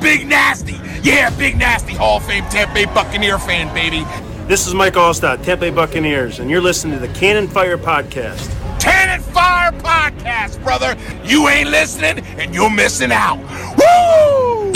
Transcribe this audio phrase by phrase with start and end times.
[0.00, 0.78] Big Nasty.
[1.02, 4.04] Yeah, Big Nasty Hall of Fame Tampa Bay Buccaneer fan, baby.
[4.46, 8.48] This is Mike Alstott, Tampa Bay Buccaneers, and you're listening to the Cannon Fire Podcast.
[8.80, 10.96] Cannon Fire Podcast, brother.
[11.24, 13.38] You ain't listening and you're missing out.
[13.76, 14.72] Woo!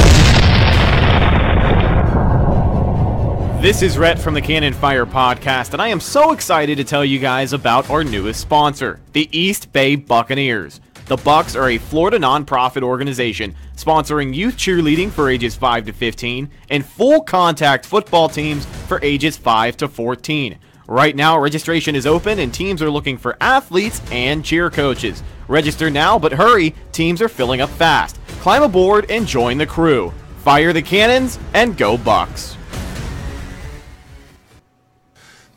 [3.62, 7.04] This is Rhett from the Cannon Fire Podcast, and I am so excited to tell
[7.04, 10.80] you guys about our newest sponsor, the East Bay Buccaneers.
[11.06, 16.50] The Bucks are a Florida nonprofit organization sponsoring youth cheerleading for ages 5 to 15
[16.70, 20.58] and full contact football teams for ages 5 to 14.
[20.86, 25.22] Right now, registration is open and teams are looking for athletes and cheer coaches.
[25.48, 28.18] Register now, but hurry, teams are filling up fast.
[28.40, 30.12] Climb aboard and join the crew.
[30.38, 32.56] Fire the cannons and go Bucks.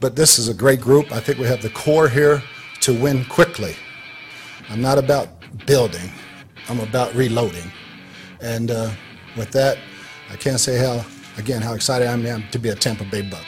[0.05, 1.11] but this is a great group.
[1.11, 2.43] I think we have the core here
[2.81, 3.75] to win quickly.
[4.67, 5.27] I'm not about
[5.67, 6.11] building,
[6.69, 7.71] I'm about reloading.
[8.41, 8.91] And uh,
[9.37, 9.77] with that,
[10.31, 11.05] I can't say how,
[11.37, 13.45] again, how excited I am to be a Tampa Bay Buck.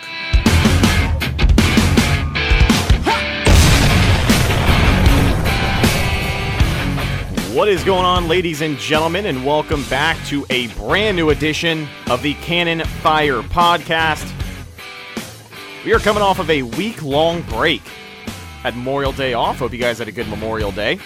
[7.56, 11.88] What is going on, ladies and gentlemen, and welcome back to a brand new edition
[12.12, 14.32] of the Cannon Fire Podcast.
[15.84, 17.82] We are coming off of a week long break.
[18.64, 19.60] Had Memorial Day off.
[19.60, 21.00] Hope you guys had a good Memorial Day.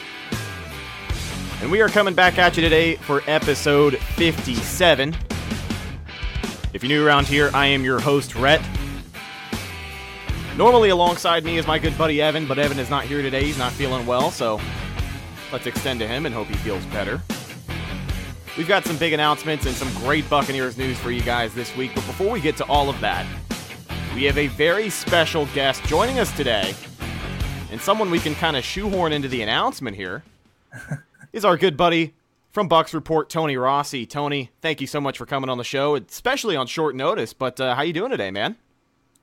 [1.62, 5.16] And we are coming back at you today for episode 57.
[6.74, 8.62] If you're new around here, I am your host, Rhett.
[10.58, 13.44] Normally alongside me is my good buddy Evan, but Evan is not here today.
[13.44, 14.60] He's not feeling well, so
[15.52, 17.22] let's extend to him and hope he feels better.
[18.58, 21.92] We've got some big announcements and some great Buccaneers news for you guys this week,
[21.96, 23.26] but before we get to all of that,
[24.14, 26.74] we have a very special guest joining us today,
[27.72, 30.24] and someone we can kind of shoehorn into the announcement here
[31.32, 32.14] is our good buddy
[32.52, 34.06] from Bucks Report, Tony Rossi.
[34.06, 37.34] Tony, thank you so much for coming on the show, especially on short notice.
[37.34, 38.58] But uh, how you doing today, man?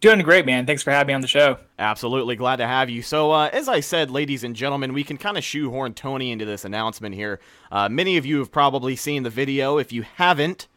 [0.00, 0.64] Doing great, man.
[0.64, 1.59] Thanks for having me on the show.
[1.78, 3.03] Absolutely glad to have you.
[3.03, 6.44] So, uh, as I said, ladies and gentlemen, we can kind of shoehorn Tony into
[6.44, 7.41] this announcement here.
[7.70, 9.76] Uh, many of you have probably seen the video.
[9.76, 10.69] If you haven't,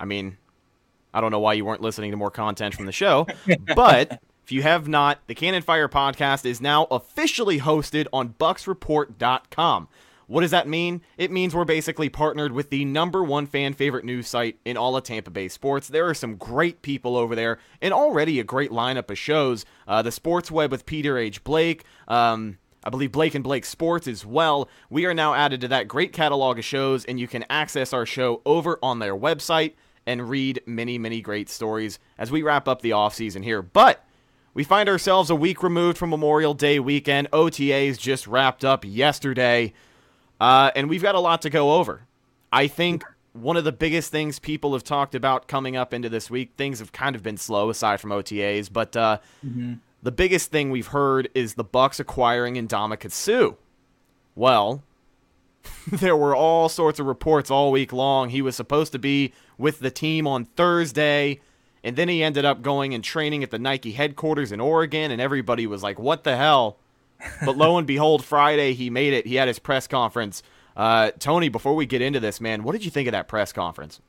[0.00, 0.38] I mean,
[1.14, 3.26] I don't know why you weren't listening to more content from the show,
[3.76, 9.88] but if you have not, the Cannon Fire podcast is now officially hosted on BucksReport.com.
[10.26, 11.02] What does that mean?
[11.18, 14.96] It means we're basically partnered with the number one fan favorite news site in all
[14.96, 15.88] of Tampa Bay sports.
[15.88, 19.66] There are some great people over there, and already a great lineup of shows.
[19.86, 21.44] Uh, the Sports Web with Peter H.
[21.44, 21.84] Blake.
[22.06, 24.66] Um, I believe Blake and Blake Sports as well.
[24.88, 28.06] We are now added to that great catalog of shows, and you can access our
[28.06, 29.74] show over on their website
[30.06, 33.60] and read many, many great stories as we wrap up the offseason here.
[33.60, 34.06] But
[34.58, 37.30] we find ourselves a week removed from Memorial Day weekend.
[37.30, 39.72] OTAs just wrapped up yesterday.
[40.40, 42.08] Uh, and we've got a lot to go over.
[42.50, 43.04] I think
[43.34, 46.80] one of the biggest things people have talked about coming up into this week, things
[46.80, 49.18] have kind of been slow aside from OTAs, but uh,
[50.02, 53.52] the biggest thing we've heard is the Bucks acquiring Ndamukong Suh.
[54.34, 54.82] Well,
[55.86, 58.30] there were all sorts of reports all week long.
[58.30, 61.38] He was supposed to be with the team on Thursday,
[61.84, 65.20] and then he ended up going and training at the Nike headquarters in Oregon, and
[65.20, 66.78] everybody was like, what the hell?
[67.44, 69.26] but lo and behold, Friday he made it.
[69.26, 70.42] He had his press conference.
[70.76, 73.52] Uh, Tony, before we get into this, man, what did you think of that press
[73.52, 74.00] conference?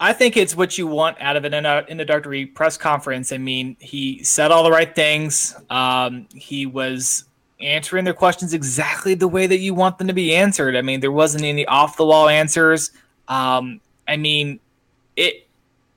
[0.00, 3.32] I think it's what you want out of an inno- introductory press conference.
[3.32, 5.56] I mean, he said all the right things.
[5.70, 7.24] Um, he was
[7.60, 10.76] answering their questions exactly the way that you want them to be answered.
[10.76, 12.92] I mean, there wasn't any off the wall answers.
[13.26, 14.60] Um, I mean,
[15.16, 15.47] it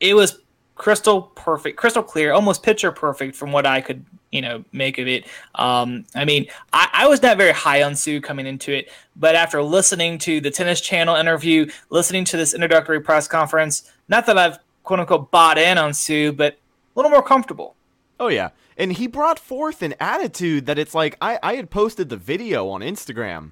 [0.01, 0.39] it was
[0.75, 5.07] crystal perfect, crystal clear, almost picture perfect from what I could you know make of
[5.07, 5.25] it.
[5.55, 9.35] Um, I mean, I, I was not very high on Suh coming into it, but
[9.35, 14.37] after listening to the Tennis Channel interview, listening to this introductory press conference, not that
[14.37, 16.57] I've quote unquote bought in on Suh, but a
[16.95, 17.75] little more comfortable.
[18.19, 22.09] Oh yeah, and he brought forth an attitude that it's like I I had posted
[22.09, 23.51] the video on Instagram.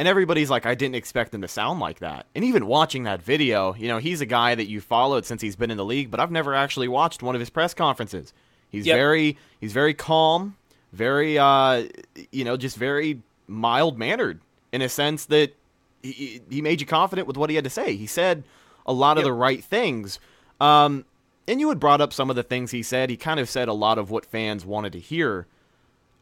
[0.00, 2.24] And everybody's like, I didn't expect him to sound like that.
[2.34, 5.56] And even watching that video, you know, he's a guy that you followed since he's
[5.56, 8.32] been in the league, but I've never actually watched one of his press conferences.
[8.70, 8.96] He's Yep.
[8.96, 10.56] very he's very calm,
[10.94, 11.84] very uh
[12.32, 14.40] you know, just very mild mannered
[14.72, 15.54] in a sense that
[16.02, 17.94] he, he made you confident with what he had to say.
[17.94, 18.42] He said
[18.86, 19.28] a lot of Yep.
[19.28, 20.18] the right things.
[20.62, 21.04] Um
[21.46, 23.10] and you had brought up some of the things he said.
[23.10, 25.46] He kind of said a lot of what fans wanted to hear.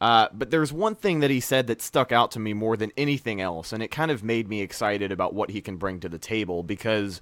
[0.00, 2.92] Uh, but there's one thing that he said that stuck out to me more than
[2.96, 6.08] anything else, and it kind of made me excited about what he can bring to
[6.08, 7.20] the table because,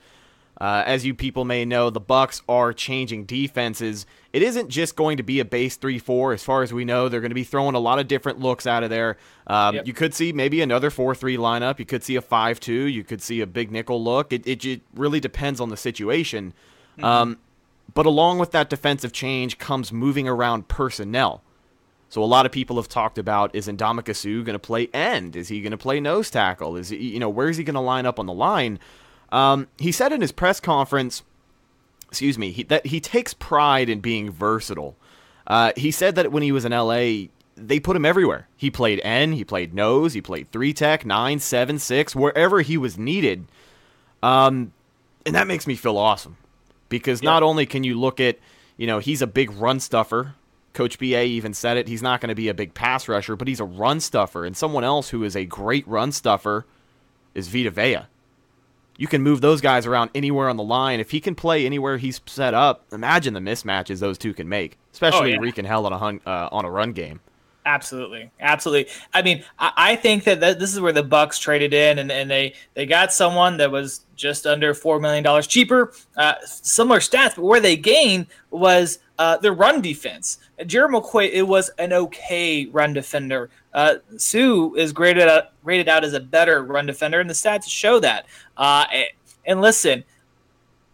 [0.60, 4.04] uh, as you people may know, the Bucks are changing defenses.
[4.34, 7.08] It isn't just going to be a base three-four, as far as we know.
[7.08, 9.16] They're going to be throwing a lot of different looks out of there.
[9.46, 9.86] Um, Yep.
[9.86, 11.78] You could see maybe another four-three lineup.
[11.78, 12.72] You could see a five-two.
[12.72, 14.34] You could see a big nickel look.
[14.34, 16.52] It it, it really depends on the situation.
[17.02, 17.38] Um,
[17.94, 21.42] but along with that defensive change comes moving around personnel.
[22.08, 25.36] So a lot of people have talked about is Ndamukong Suh going to play end?
[25.36, 26.76] Is he going to play nose tackle?
[26.76, 28.78] Is he, you know where is he going to line up on the line?
[29.32, 31.22] Um, he said in his press conference,
[32.08, 34.96] excuse me, he, that he takes pride in being versatile.
[35.46, 38.48] Uh, he said that when he was in LA, they put him everywhere.
[38.56, 42.76] He played N, he played nose, he played three tech, nine, seven, six, wherever he
[42.76, 43.46] was needed.
[44.22, 44.72] Um,
[45.24, 46.36] and that makes me feel awesome
[46.88, 48.38] because not only can you look at,
[48.76, 50.34] you know, he's a big run stuffer.
[50.76, 51.88] Coach BA even said it.
[51.88, 54.44] He's not going to be a big pass rusher, but he's a run stuffer.
[54.44, 56.66] And someone else who is a great run stuffer
[57.34, 58.00] is Vita Vea.
[58.98, 61.00] You can move those guys around anywhere on the line.
[61.00, 64.78] If he can play anywhere he's set up, imagine the mismatches those two can make,
[64.92, 65.38] especially yeah.
[65.38, 67.20] wreaking hell on a hun- uh, on a run game.
[67.66, 68.92] Absolutely, absolutely.
[69.12, 72.30] I mean, I, I think that, this is where the Bucks traded in, and, and
[72.30, 75.92] they they got someone that was just under four million dollars cheaper.
[76.16, 80.38] Uh, similar stats, but where they gained was uh, their run defense.
[80.64, 83.50] Gerald McCoy, it was an okay run defender.
[83.74, 87.68] Uh, Suh is graded out, rated out as a better run defender, and the stats
[87.68, 88.26] show that.
[88.56, 88.86] Uh,
[89.44, 90.04] and listen,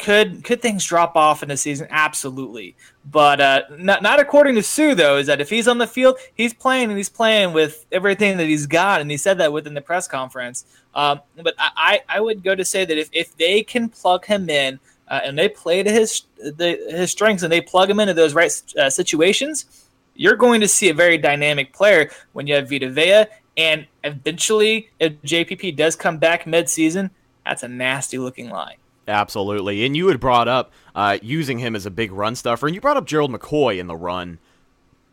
[0.02, 1.86] could could things drop off in the season?
[1.88, 2.74] Absolutely,
[3.10, 5.16] but uh, not not according to Suh though.
[5.16, 8.46] Is that if he's on the field, he's playing and he's playing with everything that
[8.46, 10.64] he's got, and he said that within the press conference.
[10.94, 14.50] Um, but I, I would go to say that if, if they can plug him
[14.50, 18.12] in uh, and they play to his the, his strengths and they plug him into
[18.12, 22.68] those right uh, situations, you're going to see a very dynamic player when you have
[22.68, 23.26] Vita Vea.
[23.56, 27.10] And eventually, if JPP does come back mid-season,
[27.44, 28.76] that's a nasty looking line.
[29.08, 29.84] Absolutely.
[29.84, 32.80] And you had brought up uh, using him as a big run stuffer, and you
[32.80, 34.38] brought up Gerald McCoy in the run.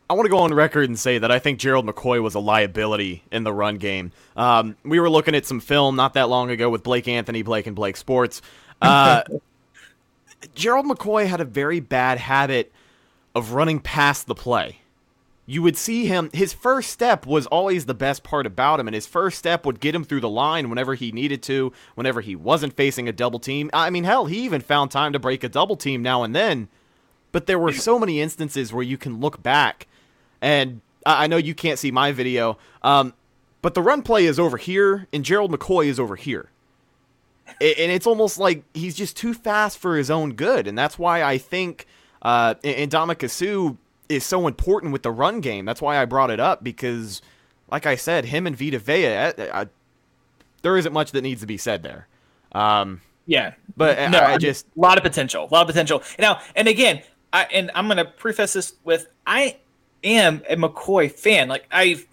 [0.08, 2.40] I want to go on record and say that I think Gerald McCoy was a
[2.40, 4.10] liability in the run game.
[4.36, 7.68] Um, we were looking at some film not that long ago with Blake Anthony, Blake
[7.68, 8.42] and Blake Sports.
[8.82, 9.22] Uh,
[10.54, 12.72] Gerald McCoy had a very bad habit
[13.36, 14.78] of running past the play.
[15.50, 18.94] You would see him, his first step was always the best part about him, and
[18.94, 22.36] his first step would get him through the line whenever he needed to, whenever he
[22.36, 23.68] wasn't facing a double team.
[23.72, 26.68] I mean, hell, he even found time to break a double team now and then.
[27.32, 29.88] But there were so many instances where you can look back,
[30.40, 33.12] and I know you can't see my video, um,
[33.60, 36.48] but the run play is over here, and Gerald McCoy is over here.
[37.48, 41.24] And it's almost like he's just too fast for his own good, and that's why
[41.24, 41.88] I think
[42.22, 43.76] uh, Ndamukong Suh
[44.10, 45.64] is so important with the run game.
[45.64, 47.22] That's why I brought it up because,
[47.70, 49.28] like I said, him and Vita Vea, I,
[49.62, 49.66] I,
[50.62, 52.06] there isn't much that needs to be said there.
[52.52, 55.66] Um, Yeah, But I- no, I I just- a lot of potential, a lot of
[55.68, 56.02] potential.
[56.18, 57.02] Now, and again,
[57.32, 59.56] I and I'm gonna preface this with I
[60.02, 61.46] am a McCoy fan.
[61.48, 62.06] Like I've,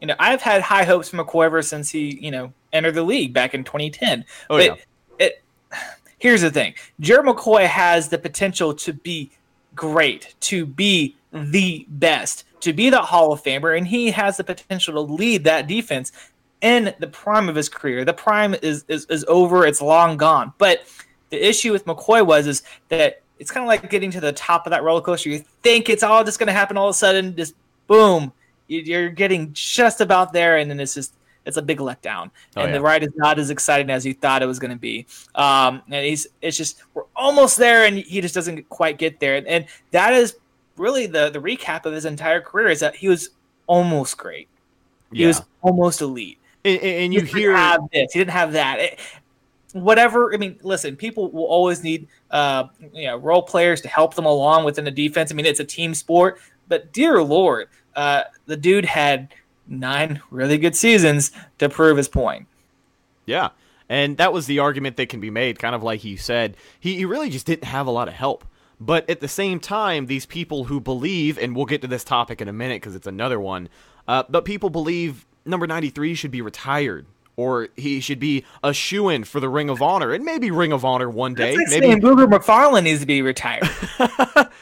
[0.00, 3.04] you know, I've had high hopes for McCoy ever since he, you know, entered the
[3.04, 4.24] league back in 2010.
[4.50, 5.26] Oh, but yeah.
[5.26, 5.42] it
[6.18, 9.30] here's the thing: Gerald McCoy has the potential to be
[9.74, 14.44] great, to be the best, to be the Hall of Famer, and he has the
[14.44, 16.12] potential to lead that defense
[16.60, 18.04] in the prime of his career.
[18.04, 20.52] The prime is is, is over; it's long gone.
[20.58, 20.84] But
[21.30, 24.66] the issue with McCoy was is that it's kind of like getting to the top
[24.66, 25.28] of that roller coaster.
[25.28, 27.54] You think it's all just going to happen all of a sudden, just
[27.86, 28.32] boom,
[28.68, 31.14] you- you're getting just about there, and then it's just
[31.46, 32.72] it's a big letdown, Oh, and yeah.
[32.72, 35.06] the ride is not as exciting as you thought it was going to be.
[35.34, 39.36] Um, and he's it's just we're almost there, and he just doesn't quite get there,
[39.36, 40.36] and, and that is
[40.76, 43.30] really the the recap of his entire career is that he was
[43.66, 44.48] almost great,
[45.12, 45.28] he yeah.
[45.28, 46.38] was almost elite.
[46.64, 48.78] and, and- you He didn't hear have this, he didn't have that.
[48.80, 48.98] It-
[49.74, 50.32] whatever.
[50.32, 54.24] I mean, listen, people will always need uh, you know role players to help them
[54.24, 55.32] along within the defense.
[55.32, 59.34] I mean, it's a team sport, but dear lord, uh, the dude had
[59.66, 62.46] nine really good seasons to prove his point.
[63.26, 63.50] Yeah.
[63.88, 66.56] And that was the argument that can be made, kind of like you said.
[66.80, 68.44] He, he really just didn't have a lot of help.
[68.80, 72.40] But at the same time, these people who believe, and we'll get to this topic
[72.40, 73.68] in a minute because it's another one,
[74.08, 77.06] uh, but people believe number 93 should be retired
[77.36, 80.72] or he should be a shoe in for the Ring of Honor, and maybe Ring
[80.72, 81.56] of Honor one day.
[81.56, 83.68] That's like maybe Booger McFarland needs to be retired.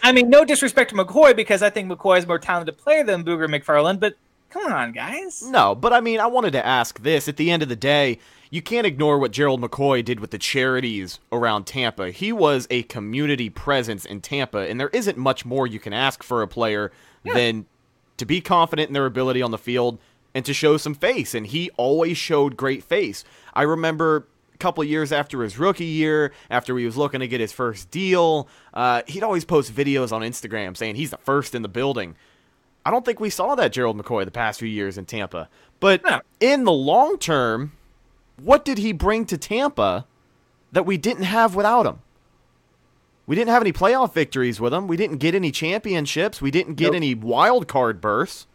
[0.02, 3.24] I mean, no disrespect to McCoy because I think McCoy is more talented player than
[3.24, 4.16] Booger McFarland, but
[4.52, 5.42] come on, guys.
[5.42, 7.26] No, but I mean, I wanted to ask this.
[7.26, 8.18] At the end of the day,
[8.50, 12.10] you can't ignore what Gerald McCoy did with the charities around Tampa.
[12.10, 16.22] He was a community presence in Tampa, and there isn't much more you can ask
[16.22, 16.92] for a player
[17.24, 17.66] than
[18.18, 19.98] to be confident in their ability on the field
[20.34, 21.34] and to show some face.
[21.34, 23.24] And he always showed great face.
[23.54, 27.40] I remember a couple years after his rookie year, after he was looking to get
[27.40, 31.62] his first deal, uh, he'd always post videos on Instagram saying he's the first in
[31.62, 32.16] the building.
[32.84, 35.48] I don't think we saw that Gerald McCoy the past few years in Tampa.
[35.80, 36.20] But No.
[36.40, 37.72] in the long term,
[38.42, 40.06] what did he bring to Tampa
[40.72, 42.00] that we didn't have without him?
[43.26, 44.88] We didn't have any playoff victories with him.
[44.88, 46.42] We didn't get any championships.
[46.42, 46.94] We didn't get Nope.
[46.96, 48.46] any wild card berths.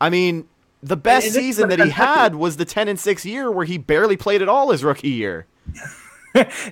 [0.00, 0.48] I mean,
[0.82, 3.76] the best and season that he had was the 10 and 6 year where he
[3.78, 5.46] barely played at all his rookie year.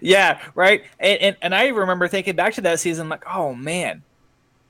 [0.01, 0.83] Yeah, right.
[0.99, 4.03] And, and and I remember thinking back to that season, like, oh man,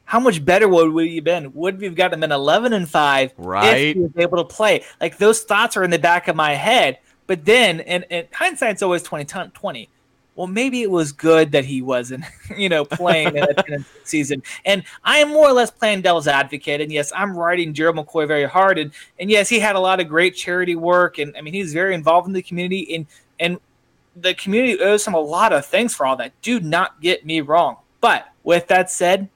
[0.04, 1.52] how much better would we have been?
[1.54, 3.76] Would we have gotten in eleven and five Right.
[3.88, 4.84] if he was able to play?
[5.00, 6.98] Like those thoughts are in the back of my head.
[7.26, 9.88] But then, and, and hindsight's always 20, 20.
[10.34, 12.24] Well, maybe it was good that he wasn't,
[12.56, 14.42] you know, playing in that 10 and six season.
[14.64, 16.80] And I am more or less playing devil's advocate.
[16.80, 18.78] And yes, I'm writing Gerald McCoy very hard.
[18.78, 21.18] And and yes, he had a lot of great charity work.
[21.18, 22.94] And I mean, he's very involved in the community.
[22.94, 23.06] And
[23.38, 23.60] and
[24.16, 26.32] the community owes him a lot of things for all that.
[26.42, 27.76] Do not get me wrong.
[28.00, 29.28] But with that said,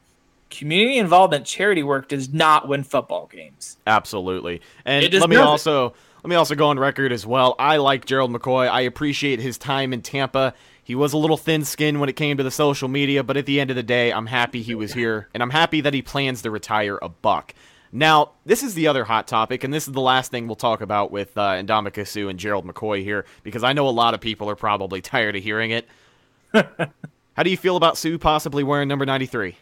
[0.50, 3.76] community involvement charity work does not win football games.
[3.86, 4.60] Absolutely.
[4.84, 7.54] And let me also let me also go on record as well.
[7.58, 8.68] I like Gerald McCoy.
[8.68, 10.54] I appreciate his time in Tampa.
[10.82, 13.60] He was a little thin-skinned when it came to the social media, but at the
[13.60, 16.42] end of the day, I'm happy he was here, and I'm happy that he plans
[16.42, 17.54] to retire a buck.
[17.92, 20.80] Now, this is the other hot topic, and this is the last thing we'll talk
[20.80, 24.20] about with uh, Ndamukong Suh and Gerald McCoy here, because I know a lot of
[24.20, 25.88] people are probably tired of hearing it.
[26.52, 29.56] How do you feel about Suh possibly wearing number 93?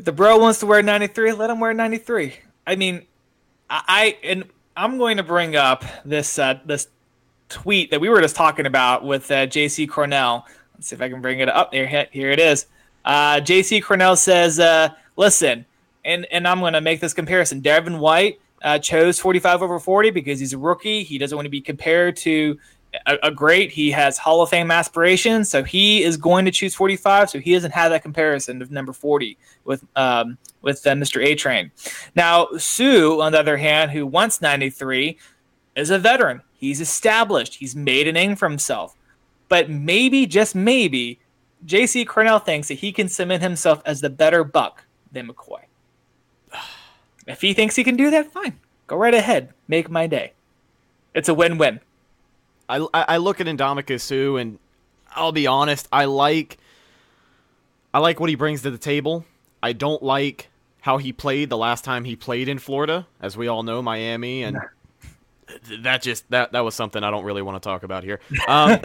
[0.00, 2.34] The bro wants to wear 93, let him wear 93.
[2.66, 3.06] I mean,
[3.68, 6.88] I, I and I'm going to bring up this uh, this
[7.50, 10.46] tweet that we were just talking about with uh, JC Cornell.
[10.74, 11.74] Let's see if I can bring it up.
[11.74, 12.64] Here, here it is.
[13.04, 15.66] Uh, JC Cornell says, uh, "Listen,
[16.02, 17.60] and and I'm going to make this comparison.
[17.60, 21.02] Devin White uh, chose 45 over 40 because he's a rookie.
[21.02, 22.58] He doesn't want to be compared to
[23.06, 23.70] a, a great.
[23.70, 27.30] He has Hall of Fame aspirations, so he is going to choose 45.
[27.30, 31.24] So he doesn't have that comparison of number 40 with um, with uh, Mr.
[31.24, 31.70] A Train.
[32.14, 35.18] Now Suh, on the other hand, who wants 93,
[35.76, 36.42] is a veteran.
[36.52, 37.54] He's established.
[37.54, 38.96] He's made a name for himself.
[39.48, 41.18] But maybe, just maybe,
[41.64, 42.04] J.C.
[42.04, 45.62] Cornell thinks that he can cement himself as the better buck than McCoy.
[47.26, 48.58] If he thinks he can do that, fine.
[48.88, 49.52] Go right ahead.
[49.68, 50.32] Make my day.
[51.14, 51.78] It's a win-win.
[52.70, 54.58] I, I I look at Ndamukong Suh and
[55.12, 56.58] I'll be honest, I like
[57.92, 59.24] I like what he brings to the table.
[59.62, 60.48] I don't like
[60.80, 64.44] how he played the last time he played in Florida, as we all know, Miami,
[64.44, 64.58] and
[65.82, 68.20] that just that that was something I don't really want to talk about here.
[68.48, 68.80] Um,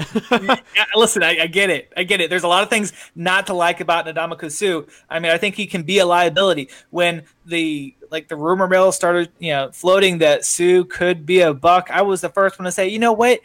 [0.96, 1.92] listen, I, I get it.
[1.98, 2.30] I get it.
[2.30, 4.84] There's a lot of things not to like about Ndamukong Suh.
[5.10, 6.70] I mean, I think he can be a liability.
[6.90, 11.54] When the like the rumor mill started, you know, floating that Suh could be a
[11.54, 13.40] buck, I was the first one to say, you know what?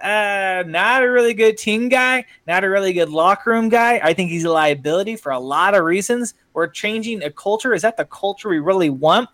[0.00, 4.00] Uh, not a really good team guy, not a really good locker room guy.
[4.02, 6.34] I think he's a liability for a lot of reasons.
[6.54, 7.74] We're changing a culture.
[7.74, 9.28] Is that the culture we really want?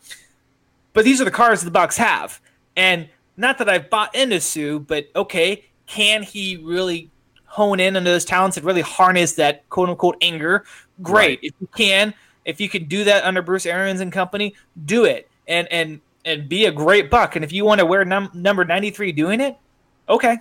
[0.92, 2.40] But these are the cards the Bucks have.
[2.76, 7.10] And not that I've bought into Suh, but okay, can he really
[7.44, 10.64] hone in on those talents and really harness that quote unquote anger?
[11.02, 11.40] Great.
[11.42, 15.28] If you can, if you can do that under Bruce Arians and company, do it.
[15.46, 17.36] And and and be a great buck.
[17.36, 19.56] And if you want to wear num- number 93 doing it,
[20.08, 20.38] okay.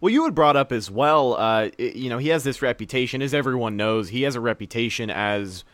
[0.00, 1.34] Well, you had brought up as well.
[1.34, 4.08] Uh, you know, he has this reputation, as everyone knows.
[4.08, 5.64] He has a reputation as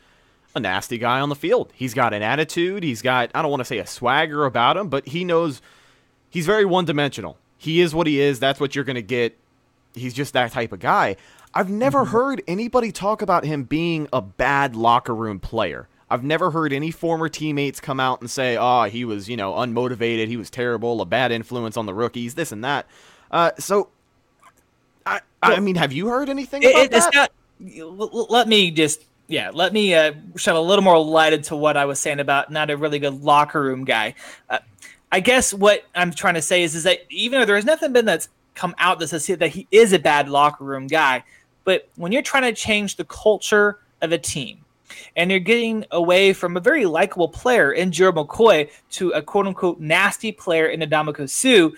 [0.56, 1.72] a nasty guy on the field.
[1.74, 2.82] He's got an attitude.
[2.82, 5.62] He's got I don't want to say a swagger about him, but he knows
[6.30, 7.38] he's very one dimensional.
[7.58, 8.40] He is what he is.
[8.40, 9.36] That's what you're going to get.
[9.94, 11.16] He's just that type of guy.
[11.54, 15.88] I've never heard anybody talk about him being a bad locker room player.
[16.08, 19.52] I've never heard any former teammates come out and say, "Oh, he was, you know,
[19.54, 20.28] unmotivated.
[20.28, 22.86] He was terrible, a bad influence on the rookies, this and that."
[23.30, 23.88] Uh, so,
[25.04, 27.14] I, I mean, have you heard anything It- about it- it's that?
[27.14, 28.30] not.
[28.30, 29.50] Let me just yeah.
[29.52, 32.70] Let me uh, shed a little more light into what I was saying about not
[32.70, 34.14] a really good locker room guy.
[34.50, 34.58] Uh,
[35.10, 37.92] I guess what I'm trying to say is is that even though there has nothing
[37.92, 41.24] been that's come out that says that he is a bad locker room guy,
[41.64, 44.58] but when you're trying to change the culture of a team.
[45.16, 49.46] And you're getting away from a very likable player in Gerald McCoy to a quote
[49.46, 51.76] unquote nasty player in Ndamukong Suh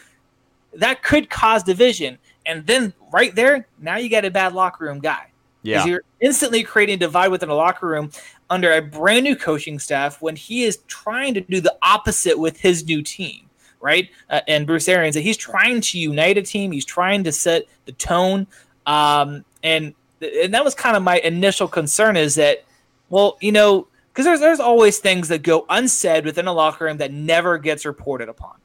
[0.75, 2.18] that could cause division.
[2.46, 5.26] And then right there, now you got a bad locker room guy.
[5.62, 5.84] Yeah.
[5.84, 8.10] You're instantly creating a divide within a locker room
[8.48, 12.58] under a brand new coaching staff when he is trying to do the opposite with
[12.58, 14.08] his new team, right?
[14.30, 16.72] Uh, and Bruce Arians, he's trying to unite a team.
[16.72, 18.46] He's trying to set the tone.
[18.87, 22.64] Um, and and that was kind of my initial concern is that,
[23.11, 26.99] well, you know, because there's there's always things that go unsaid within a locker room
[26.99, 28.57] that never gets reported upon.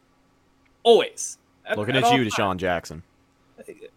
[0.83, 1.37] Always.
[1.75, 2.25] Looking At at you.
[2.25, 3.03] DeSean Jackson.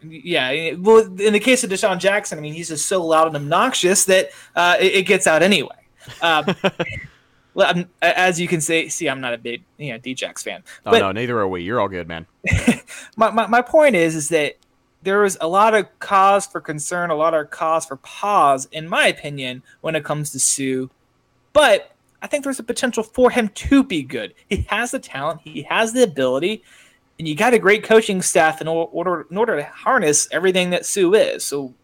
[0.03, 3.37] Yeah, well, in the case of DeSean Jackson, I mean, he's just so loud and
[3.37, 5.75] obnoxious that uh, it, it gets out anyway.
[6.23, 6.45] Um,
[7.59, 10.63] I'm- as you can say, see, I'm not a big, you know, Djax fan.
[10.85, 11.63] Oh But no, neither are we.
[11.63, 12.27] You're all good, man.
[13.17, 14.57] my, my, my point is, is that
[15.03, 18.89] there was a lot of cause for concern, a lot of cause for pause, in
[18.89, 20.89] my opinion, when it comes to Suh.
[21.53, 24.35] But I think there's a potential for him to be good.
[24.49, 26.63] He has the talent, he has the ability,
[27.19, 30.85] and you got a great coaching staff in order in order to harness everything that
[30.85, 31.45] Suh is.
[31.45, 31.75] So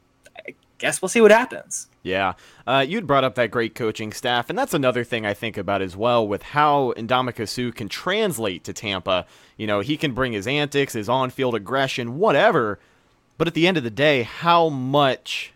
[0.47, 1.89] I guess we'll see what happens.
[2.03, 2.35] Yeah.
[2.67, 5.83] Uh, you'd brought up that great coaching staff, and that's another thing I think about
[5.83, 9.27] as well with how Ndamukong Suh can translate to Tampa.
[9.57, 12.81] You know, he can bring his antics, his on field aggression, whatever,
[13.43, 15.53] but at the end of the day, how much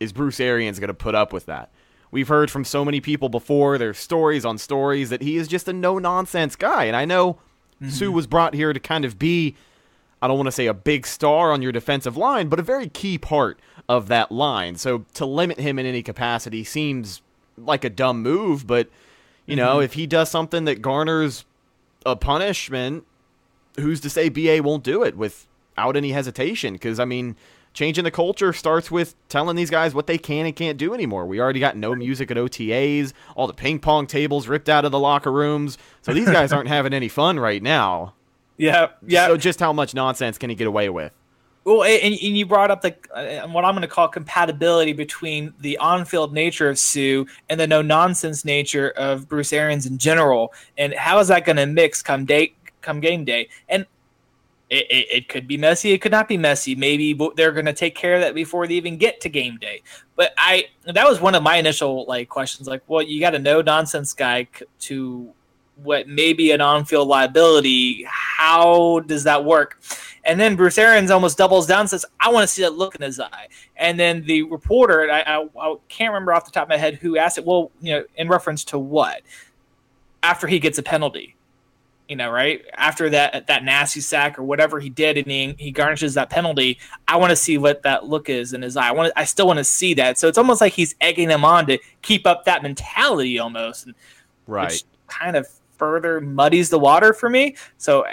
[0.00, 1.70] is Bruce Arians going to put up with that?
[2.10, 5.68] We've heard from so many people before, there's stories on stories that he is just
[5.68, 7.34] a no nonsense guy, and I know
[7.80, 7.90] mm-hmm.
[7.90, 9.54] Suh was brought here to kind of be
[10.20, 12.88] I don't want to say a big star on your defensive line, but a very
[12.88, 14.74] key part of that line.
[14.74, 17.22] So to limit him in any capacity seems
[17.56, 18.88] like a dumb move, but
[19.46, 19.84] you know, mm-hmm.
[19.84, 21.44] if he does something that garners
[22.04, 23.04] a punishment,
[23.78, 25.16] who's to say BA won't do it
[25.78, 26.74] without any hesitation?
[26.74, 27.36] Because I mean,
[27.72, 31.26] changing the culture starts with telling these guys what they can and can't do anymore.
[31.26, 34.92] We already got no music at OTAs, all the ping pong tables ripped out of
[34.92, 38.14] the locker rooms, so these guys aren't having any fun right now.
[38.56, 39.28] Yeah, yeah.
[39.28, 41.12] So just how much nonsense can he get away with?
[41.64, 45.52] Well, and, and you brought up the uh, what I'm going to call compatibility between
[45.60, 50.94] the on-field nature of Suh and the no-nonsense nature of Bruce Arians in general, and
[50.94, 53.48] how is that going to mix come day, come game day?
[53.68, 53.86] And
[54.70, 56.74] it, it, it could be messy, it could not be messy.
[56.74, 59.82] Maybe they're going to take care of that before they even get to game day.
[60.16, 63.38] But I that was one of my initial like questions, like, well, you got a
[63.38, 65.32] no-nonsense guy c- to
[65.82, 68.04] what may be an on-field liability.
[68.08, 69.80] How does that work?
[70.24, 72.94] And then Bruce Arians almost doubles down and says, I want to see that look
[72.96, 73.48] in his eye.
[73.76, 76.96] And then the reporter, I, I, I can't remember off the top of my head
[76.96, 79.22] who asked it, well, you know, in reference to what?
[80.22, 81.36] After he gets a penalty,
[82.08, 82.64] you know, right?
[82.74, 86.78] After that that nasty sack or whatever he did and he, he garnishes that penalty,
[87.06, 88.88] I want to see what that look is in his eye.
[88.88, 90.18] I want I still want to see that.
[90.18, 93.86] So it's almost like he's egging them on to keep up that mentality almost.
[93.86, 93.94] And
[94.46, 94.70] Right.
[94.70, 97.54] which kind of further muddies the water for me.
[97.76, 98.06] So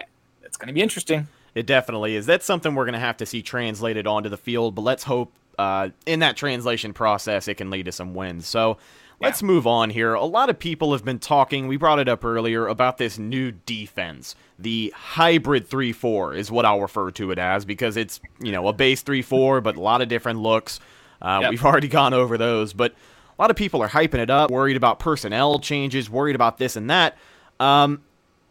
[0.44, 1.28] it's going to be interesting.
[1.56, 2.26] It definitely is.
[2.26, 5.32] That's something we're going to have to see translated onto the field, but let's hope
[5.58, 8.46] uh, in that translation process it can lead to some wins.
[8.46, 8.78] So
[9.20, 10.14] let's move on here.
[10.14, 13.52] A lot of people have been talking, we brought it up earlier, about this new
[13.52, 14.36] defense.
[14.60, 18.68] The hybrid 3 4 is what I'll refer to it as because it's, you know,
[18.68, 20.80] a base 3 4, but a lot of different looks.
[21.22, 21.52] Uh, Yep.
[21.52, 24.78] We've already gone over those, but a lot of people are hyping it up, worried
[24.78, 27.18] about personnel changes, worried about this and that.
[27.60, 28.02] Um,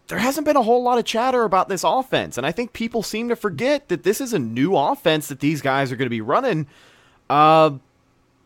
[0.08, 3.02] there hasn't been a whole lot of chatter about this offense, and I think people
[3.02, 6.10] seem to forget that this is a new offense that these guys are going to
[6.10, 6.66] be running.
[7.30, 7.72] Uh,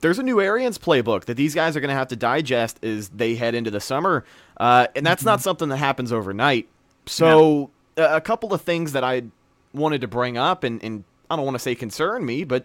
[0.01, 3.09] there's a new Arians playbook that these guys are going to have to digest as
[3.11, 4.25] they head into the summer,
[4.59, 6.69] uh, and that's not something that happens overnight.
[7.07, 9.25] So, a a couple of things that I
[9.73, 12.65] wanted to bring up, and, and I don't want to say concern me, but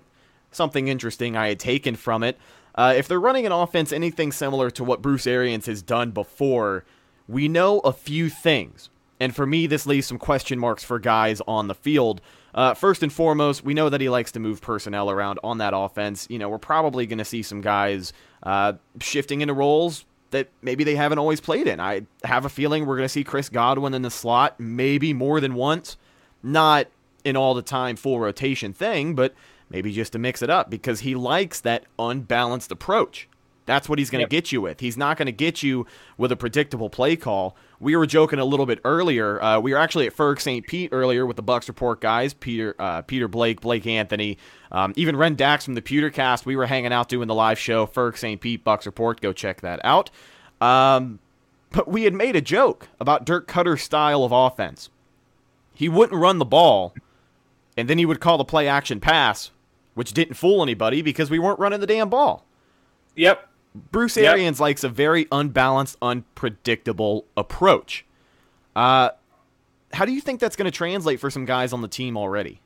[0.52, 2.38] something interesting I had taken from it.
[2.76, 6.86] Uh, if they're running an offense anything similar to what Bruce Arians has done before,
[7.28, 8.90] we know a few things.
[9.20, 12.22] And for me, this leaves some question marks for guys on the field.
[12.54, 15.74] Uh, first and foremost, we know that he likes to move personnel around on that
[15.76, 16.28] offense.
[16.30, 18.14] You know, we're probably going to see some guys
[18.44, 21.80] uh, shifting into roles that maybe they haven't always played in.
[21.80, 25.40] I have a feeling we're going to see Chris Godwin in the slot maybe more
[25.40, 25.98] than once.
[26.42, 26.88] Not
[27.26, 29.34] an all the time full rotation thing, but
[29.70, 33.30] maybe just to mix it up because he likes that unbalanced approach.
[33.66, 34.30] That's what he's going to Yep.
[34.30, 34.80] get you with.
[34.82, 35.86] He's not going to get you
[36.18, 37.56] with a predictable play call.
[37.80, 39.42] We were joking a little bit earlier.
[39.42, 40.66] Uh, we were actually at Ferg St.
[40.68, 44.38] Pete earlier with the Bucks Report guys, Peter, uh, Peter Blake, Blake Anthony,
[44.72, 46.46] um, even Ren Dax from the Pewtercast.
[46.46, 48.40] We were hanging out doing the live show, Ferg St.
[48.42, 49.22] Pete Bucks Report.
[49.22, 50.10] Go check that out.
[50.60, 51.20] Um,
[51.72, 54.90] but we had made a joke about Dirk Koetter's style of offense.
[55.74, 56.94] He wouldn't run the ball,
[57.76, 59.52] and then he would call the play action pass,
[59.94, 62.46] which didn't fool anybody because we weren't running the damn ball.
[63.16, 63.50] Yep.
[63.76, 64.26] Bruce Yep.
[64.34, 68.06] Arians likes a very unbalanced, unpredictable approach.
[68.76, 69.10] Uh,
[69.94, 72.60] how do you think that's going to translate for some guys on the team already?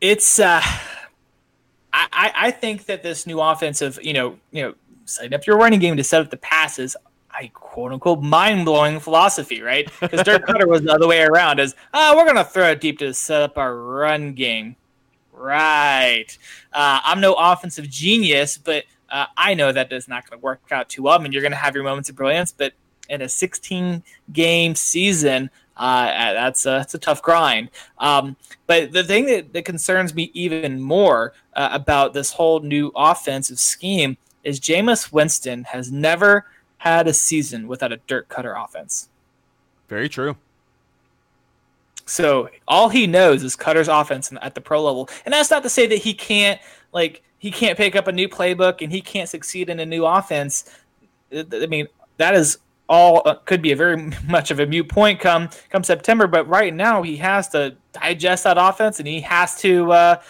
[0.00, 4.74] It's uh, I I- I think that this new offensive, you know, you know,
[5.04, 6.96] setting up your running game to set up the passes.
[7.32, 9.88] I quote unquote mind blowing philosophy, right?
[10.00, 12.98] Because Dirk Koetter was the other way around, is oh, we're gonna throw it deep
[13.00, 14.76] to set up our run game.
[15.32, 16.26] Right.
[16.72, 20.60] Uh, I'm no offensive genius, but uh, I know that is not going to work
[20.70, 21.18] out too well.
[21.18, 22.72] I mean, you're going to have your moments of brilliance, but
[23.08, 27.70] in a 16 game season, uh, that's a, that's a tough grind.
[27.98, 32.92] Um, but the thing that, that concerns me even more uh, about this whole new
[32.94, 36.46] offensive scheme is Jameis Winston has never
[36.78, 39.08] had a season without a Dirk Koetter offense.
[39.88, 40.36] Very true.
[42.06, 45.68] So all he knows is Koetter's offense at the pro level, and that's not to
[45.68, 46.60] say that he can't
[46.92, 50.04] like he can't pick up a new playbook and he can't succeed in a new
[50.04, 50.70] offense.
[51.32, 55.18] I mean, that is all uh, could be a very much of a mute point
[55.20, 56.26] come come September.
[56.26, 60.22] But right now, he has to digest that offense, and he has to uh,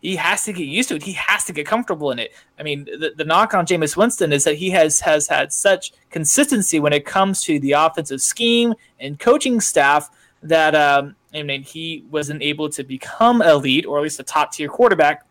[0.00, 1.02] he has to get used to it.
[1.02, 2.32] He has to get comfortable in it.
[2.58, 5.92] I mean, the, the knock on Jameis Winston is that he has has had such
[6.08, 10.08] consistency when it comes to the offensive scheme and coaching staff
[10.42, 14.52] that um, I mean he wasn't able to become elite or at least a top
[14.52, 15.26] tier quarterback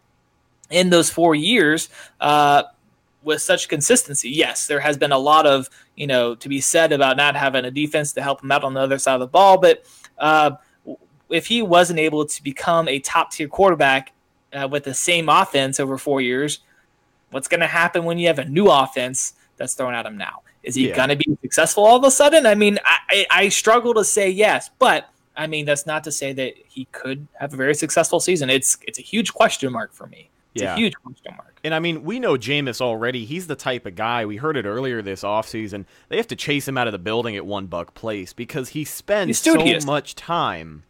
[0.74, 2.64] in those four years uh,
[3.24, 4.30] with such consistency.
[4.30, 7.66] Yes, there has been a lot of you know to be said about not having
[7.66, 9.86] a defense to help him out on the other side of the ball, but
[10.18, 10.52] uh,
[11.30, 14.12] if he wasn't able to become a top tier quarterback
[14.54, 16.60] uh, with the same offense over four years,
[17.32, 20.42] what's going to happen when you have a new offense that's thrown at him now?
[20.62, 20.96] Is he Yeah.
[20.96, 22.46] going to be successful all of a sudden?
[22.46, 26.12] I mean, I, I, I struggle to say yes, but I mean that's not to
[26.12, 28.50] say that he could have a very successful season.
[28.50, 30.30] It's it's a huge question mark for me.
[30.54, 30.74] It's Yeah.
[30.74, 31.58] a huge question mark.
[31.64, 33.26] And I mean, we know Jameis already.
[33.26, 34.26] He's the type of guy.
[34.26, 35.86] We heard it earlier this offseason.
[36.10, 38.84] They have to chase him out of the building at One Buc Place because he
[38.86, 40.84] spends so much time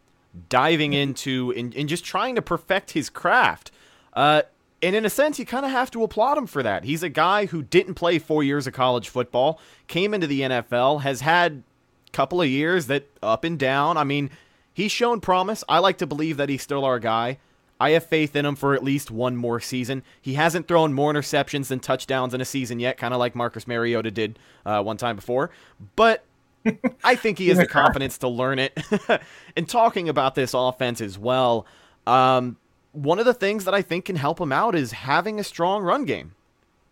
[0.48, 3.70] diving into and, and just trying to perfect his craft.
[4.14, 4.42] Uh,
[4.82, 6.84] and in a sense, you kind of have to applaud him for that.
[6.84, 11.02] He's a guy who didn't play four years of college football, came into the NFL,
[11.02, 11.62] has had
[12.08, 13.96] a couple of years that up and down.
[13.96, 14.28] I mean,
[14.74, 15.64] he's shown promise.
[15.68, 17.38] I like to believe that he's still our guy.
[17.80, 20.02] I have faith in him for at least one more season.
[20.20, 23.66] He hasn't thrown more interceptions than touchdowns in a season yet, kind of like Marcus
[23.66, 25.50] Mariota did uh, one time before.
[25.96, 26.24] But
[27.04, 28.78] I think he has the confidence to learn it.
[29.56, 31.66] and talking about this offense as well,
[32.06, 32.56] um,
[32.92, 35.82] one of the things that I think can help him out is having a strong
[35.82, 36.34] run game.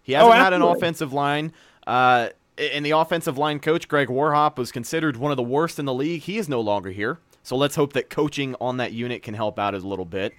[0.03, 1.53] He hasn't had an offensive line.
[1.87, 5.85] Uh, and the offensive line coach, Greg Warhop, was considered one of the worst in
[5.85, 6.23] the league.
[6.23, 7.19] He is no longer here.
[7.43, 10.33] So let's hope that coaching on that unit can help out a little bit.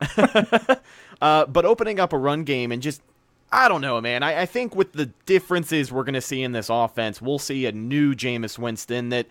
[1.20, 3.02] uh, but opening up a run game and just,
[3.52, 4.22] I don't know, man.
[4.22, 7.66] I, I think with the differences we're going to see in this offense, we'll see
[7.66, 9.26] a new Jameis Winston that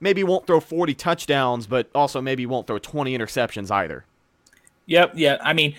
[0.00, 4.04] maybe won't throw 40 touchdowns, but also maybe won't throw 20 interceptions either.
[4.86, 5.38] Yep, yeah.
[5.42, 5.76] I mean,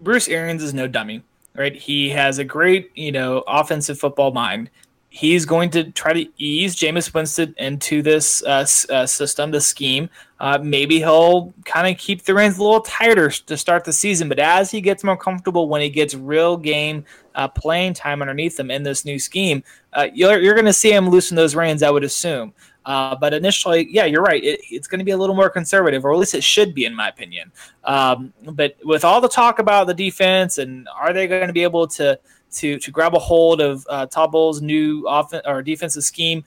[0.00, 1.22] Bruce Arians is no dummy,
[1.54, 1.74] right?
[1.74, 4.70] He has a great, you know, offensive football mind.
[5.12, 10.08] He's going to try to ease Jameis Winston into this uh, uh, system, the scheme.
[10.38, 14.28] Uh, maybe he'll kind of keep the reins a little tighter to start the season,
[14.28, 18.58] but as he gets more comfortable, when he gets real game uh, playing time underneath
[18.58, 21.82] him in this new scheme, uh, you're, you're going to see him loosen those reins,
[21.82, 22.54] I would assume.
[22.86, 24.42] Uh, but initially, yeah, you're right.
[24.42, 26.84] It, it's going to be a little more conservative, or at least it should be,
[26.84, 27.50] in my opinion.
[27.84, 31.62] Um, but with all the talk about the defense and are they going to be
[31.62, 32.18] able to
[32.52, 36.44] to to grab a hold of uh, Todd Bowles' new offense or defensive scheme?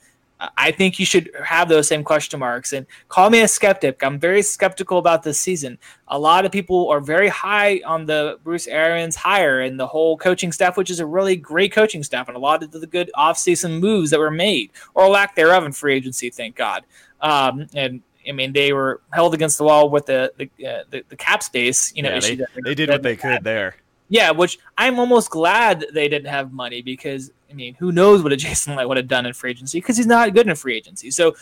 [0.56, 2.72] I- think you should have those same question marks.
[2.72, 4.02] And call me a skeptic.
[4.02, 5.78] I'm very skeptical about this season.
[6.08, 10.16] A lot of people are very high on the Bruce Arians hire and the whole
[10.16, 13.10] coaching staff, which is a really great coaching staff, and a lot of the good
[13.16, 16.30] offseason moves that were made or lack thereof in free agency.
[16.30, 16.84] Thank God.
[17.20, 21.04] Um, and I mean, they were held against the wall with the the, uh, the,
[21.08, 21.94] the cap space.
[21.94, 23.76] You know, Yeah, they, they did what they could there.
[24.08, 28.32] Yeah, which I'm almost glad they didn't have money because I mean, who knows what
[28.32, 30.76] a Jason Licht would have done in free agency because he's not good in free
[30.76, 31.10] agency.
[31.10, 31.34] So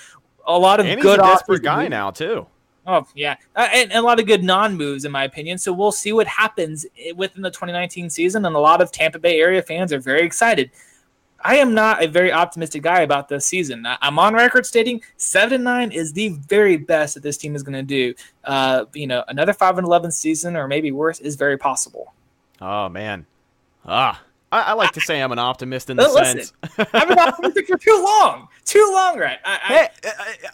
[0.47, 2.47] a lot of And he's good a desperate guy now, too.
[2.85, 5.57] Oh yeah, uh, and, and a lot of good non-moves in my opinion.
[5.57, 9.41] So we'll see what happens within the 2019 season, and a lot of Tampa Bay
[9.41, 10.71] area fans are very excited.
[11.45, 13.87] I am not a very optimistic guy about this season.
[13.87, 17.55] I- I'm on record stating seven and nine is the very best that this team
[17.55, 18.15] is going to do.
[18.45, 22.13] Uh, you know, another five and eleven season, or maybe worse, is very possible.
[22.63, 23.27] Oh, man.
[23.85, 24.23] Ah.
[24.53, 26.53] I, I like to say I'm an optimist in the listen, sense.
[26.93, 29.39] I've been optimistic for too long, too long, right?
[29.45, 29.69] I, I,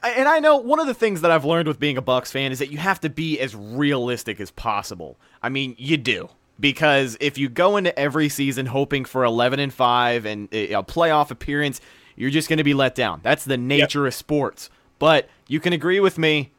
[0.05, 2.31] Hey, and I know one of the things that I've learned with being a Bucks
[2.31, 5.19] fan is that you have to be as realistic as possible.
[5.43, 6.29] I mean, you do
[6.61, 11.31] because if you go into every season hoping for 11 and 5 and a playoff
[11.31, 11.81] appearance,
[12.17, 13.21] you're just going to be let down.
[13.23, 14.71] That's the nature of sports.
[14.99, 16.53] But you can agree with me.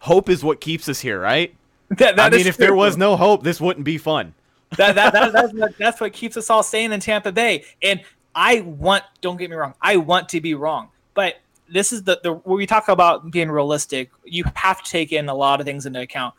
[0.00, 1.54] Hope is what keeps us here, right?
[1.90, 4.34] That, I mean, if there was no hope, this wouldn't be fun.
[4.76, 7.64] That, that, that, that's, what, that's what keeps us all staying in Tampa Bay.
[7.82, 8.00] And
[8.34, 10.88] I want, don't get me wrong, I want to be wrong.
[11.14, 11.36] But
[11.68, 15.28] this is the, the where we talk about being realistic, you have to take in
[15.28, 16.34] a lot of things into account.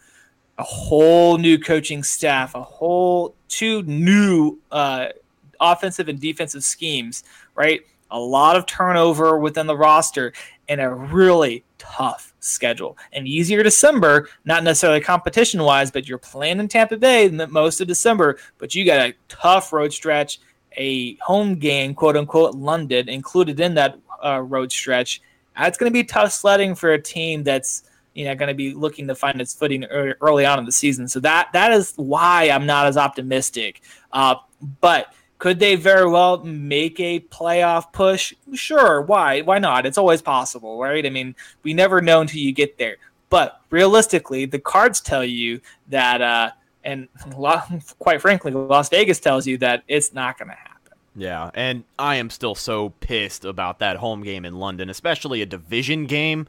[0.57, 5.07] A whole new coaching staff, a whole two new uh,
[5.59, 7.81] offensive and defensive schemes, right?
[8.11, 10.31] A lot of turnover within the roster
[10.69, 12.97] and a really tough schedule.
[13.13, 17.87] An easier December, not necessarily competition wise, but you're playing in Tampa Bay most of
[17.87, 20.39] December, but you got a tough road stretch,
[20.77, 25.21] a home game, quote unquote, London included in that uh, road stretch.
[25.57, 27.83] That's going to be tough sledding for a team that's
[28.13, 30.71] you know going to be looking to find its footing early, early on in the
[30.71, 31.07] season.
[31.07, 33.81] So that that is why I'm not as optimistic.
[34.11, 34.35] Uh,
[34.81, 38.33] but could they very well make a playoff push?
[38.53, 39.01] Sure.
[39.01, 39.41] Why?
[39.41, 39.85] Why not?
[39.85, 41.05] It's always possible, right?
[41.05, 42.97] I mean, we never know until you get there.
[43.29, 46.51] But realistically, the cards tell you that, uh,
[46.83, 47.09] and
[47.99, 50.71] quite frankly, Las Vegas tells you that it's not going to happen.
[51.15, 55.45] Yeah, and I am still so pissed about that home game in London, especially a
[55.45, 56.47] division game.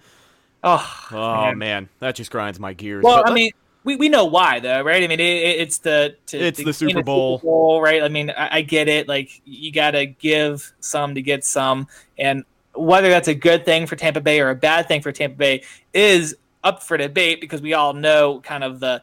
[0.65, 1.59] Oh, Oh man.
[1.59, 3.05] man, that just grinds my gears.
[3.05, 3.53] Well, But I mean,
[3.87, 5.03] we, we know why though, right?
[5.03, 7.81] I mean, it, it- it's the to, It's to the Super gain a Bowl.
[7.81, 8.03] right?
[8.03, 9.09] I mean, I, I get it.
[9.09, 12.45] Like you got to give some to get some, and
[12.75, 15.63] whether that's a good thing for Tampa Bay or a bad thing for Tampa Bay
[15.95, 19.03] is up for debate because we all know kind of the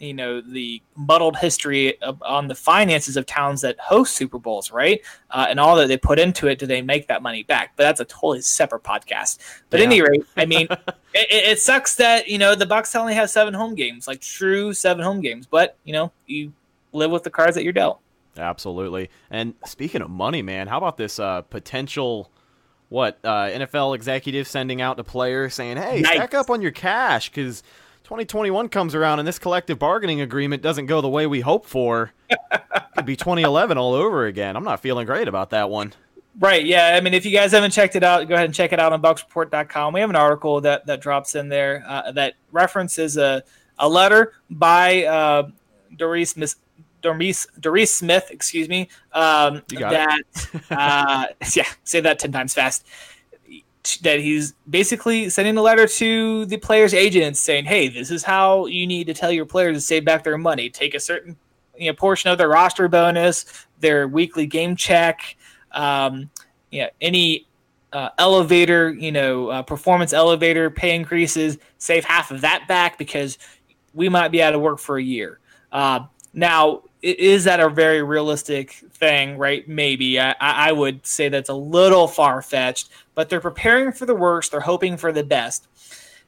[0.00, 4.70] you know the muddled history of, on the finances of towns that host Super Bowls,
[4.70, 5.00] right?
[5.30, 7.72] Uh, and all that they put into it, do they make that money back?
[7.76, 9.38] But that's a totally separate podcast.
[9.70, 12.94] But at any rate, I mean, it, it it sucks that you know the Bucks
[12.94, 15.46] only have seven home games, like true seven home games.
[15.46, 16.52] But you know, you
[16.92, 18.00] live with the cards that you're dealt.
[18.36, 19.10] Absolutely.
[19.30, 22.30] And speaking of money, man, how about this uh, potential
[22.88, 26.14] what uh, NFL executive sending out to players saying, "Hey, Nice.
[26.14, 27.62] stack up on your cash because
[28.08, 32.10] 2021 comes around and this collective bargaining agreement doesn't go the way we hope for.
[32.96, 34.56] Could be 2011 all over again.
[34.56, 35.92] I'm not feeling great about that one.
[36.38, 36.64] Right.
[36.64, 36.94] Yeah.
[36.96, 38.94] I mean, if you guys haven't checked it out, go ahead and check it out
[38.94, 39.92] on bucksreport.com.
[39.92, 43.42] We have an article that, that drops in there uh, that references a,
[43.78, 45.50] a letter by uh,
[45.94, 46.56] Doris Miss.
[47.02, 48.88] Doris, DeMaurice Smith, excuse me.
[49.12, 50.20] Um, You got that,
[50.70, 52.86] uh, yeah, say that 10 times fast.
[54.02, 58.66] That he's basically sending a letter to the players' agents saying, hey, this is how
[58.66, 60.70] you need to tell your players to save back their money.
[60.70, 61.36] Take a certain
[61.76, 65.36] you know, portion of their roster bonus, their weekly game check,
[65.72, 66.30] um,
[66.70, 67.46] yeah, any
[67.92, 73.38] uh, elevator, you know, uh, performance elevator pay increases, save half of that back because
[73.94, 75.38] we might be out of work for a year.
[75.72, 76.00] Uh,
[76.34, 79.66] now, is that a very realistic thing, right?
[79.68, 80.18] Maybe.
[80.18, 84.50] I, I would say that's a little far fetched, but they're preparing for the worst.
[84.50, 85.68] They're hoping for the best.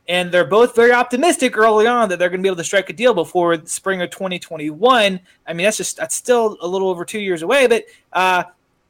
[0.09, 2.91] And they're both very optimistic early on that they're going to be able to strike
[2.91, 5.21] a deal before spring of 2021.
[5.47, 8.45] I mean, that's just, that's still a little over two years away, but uh,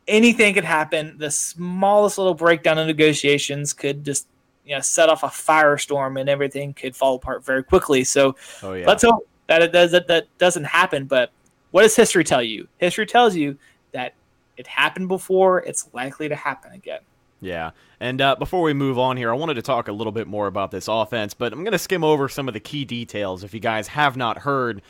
[0.08, 1.16] anything could happen.
[1.18, 4.28] The smallest little breakdown in negotiations could just,
[4.64, 8.04] you know, set off a firestorm and everything could fall apart very quickly.
[8.04, 8.86] So, Oh yeah.
[8.86, 11.04] let's hope that it does that, that doesn't happen.
[11.04, 11.32] But
[11.70, 12.68] what does history tell you?
[12.78, 13.56] History tells you
[13.92, 14.14] that
[14.56, 15.60] it happened before.
[15.60, 17.00] It's likely to happen again.
[17.40, 17.70] Yeah.
[17.98, 20.46] And uh, before we move on here, I wanted to talk a little bit more
[20.46, 23.54] about this offense, but I'm going to skim over some of the key details if
[23.54, 24.82] you guys have not heard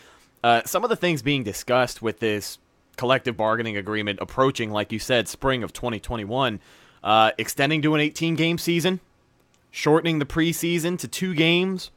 [0.43, 2.59] uh, some of the things being discussed with this
[2.97, 6.61] collective bargaining agreement approaching, like you said, spring of 2021,
[7.05, 9.01] uh, extending to an 18 game season,
[9.71, 11.91] shortening the preseason to two games,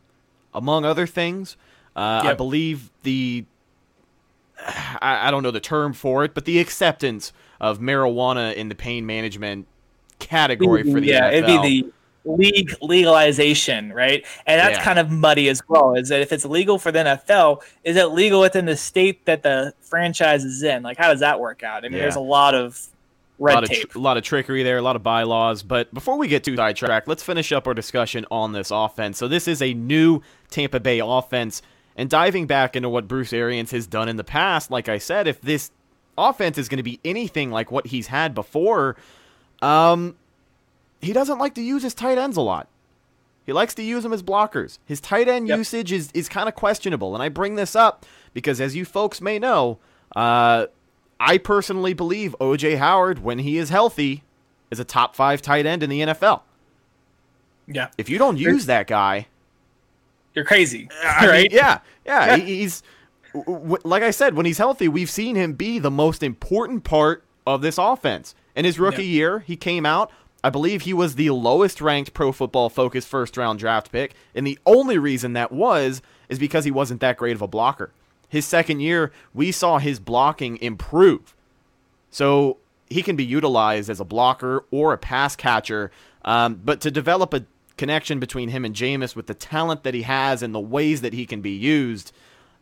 [0.53, 1.57] among other things.
[1.95, 3.45] Uh, I believe the
[4.59, 8.75] I, I don't know the term for it, but the acceptance of marijuana in the
[8.75, 9.67] pain management
[10.19, 11.33] category for the yeah, NFL.
[11.33, 11.91] it'd be the
[12.25, 14.25] league legalization, right?
[14.45, 14.83] And that's Yeah.
[14.83, 15.95] kind of muddy as well.
[15.95, 19.43] Is that if it's legal for the NFL, is it legal within the state that
[19.43, 20.83] the franchise is in?
[20.83, 21.79] Like, how does that work out?
[21.83, 22.03] I mean, Yeah.
[22.03, 22.79] there's a lot of
[23.39, 23.89] a red lot of, tape.
[23.89, 25.63] tr- a lot of trickery there, a lot of bylaws.
[25.63, 29.17] But before we get too sidetracked, let's finish up our discussion on this offense.
[29.17, 31.61] So this is a new Tampa Bay offense,
[31.95, 35.27] and diving back into what Bruce Arians has done in the past, like I said,
[35.27, 35.71] if this
[36.17, 38.95] offense is going to be anything like what he's had before,
[39.61, 40.15] um,
[41.01, 42.67] he doesn't like to use his tight ends a lot.
[43.45, 44.79] He likes to use them as blockers.
[44.85, 45.57] His tight end Yep.
[45.57, 47.13] usage is, is kind of questionable.
[47.13, 49.79] And I bring this up because, as you folks may know,
[50.15, 50.67] uh,
[51.19, 54.23] I personally believe OJ Howard, when he is healthy,
[54.71, 56.41] is a top five tight end in the NFL.
[57.67, 59.27] yeah, If you don't use that guy,
[60.35, 61.51] you're crazy, I mean, right?
[61.51, 62.35] yeah, yeah, Yeah.
[62.37, 62.83] he- he's
[63.33, 66.83] w- w- like I said, when he's healthy, we've seen him be the most important
[66.83, 68.35] part of this offense.
[68.55, 70.11] In his rookie year, he came out
[70.45, 74.45] I believe he was the lowest ranked pro football focused first round draft pick, and
[74.45, 77.91] the only reason that was is because he wasn't that great of a blocker.
[78.27, 81.33] His second year, we saw his blocking improve.
[82.11, 82.57] So
[82.89, 85.91] he can be utilized as a blocker or a pass catcher.
[86.25, 87.45] Um, but to develop a
[87.77, 91.13] connection between him and Jameis with the talent that he has and the ways that
[91.13, 92.11] he can be used,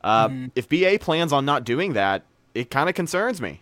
[0.04, 3.62] uh, if BA plans on not doing that, it kind of concerns me.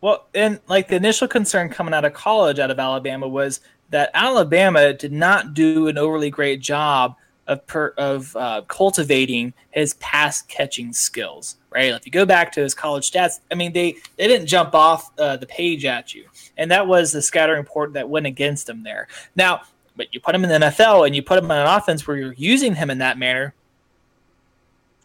[0.00, 4.10] Well, and like the initial concern coming out of college out of Alabama was that
[4.12, 10.42] Alabama did not do an overly great job of per, of uh, cultivating his pass
[10.42, 11.56] catching skills.
[11.70, 14.74] Right, if you go back to his college stats, I mean they they didn't jump
[14.74, 16.26] off uh, the page at you,
[16.56, 19.08] and that was the scattering report that went against him there.
[19.34, 19.62] Now,
[19.96, 22.16] but you put him in the NFL and you put him in an offense where
[22.16, 23.54] you're using him in that manner,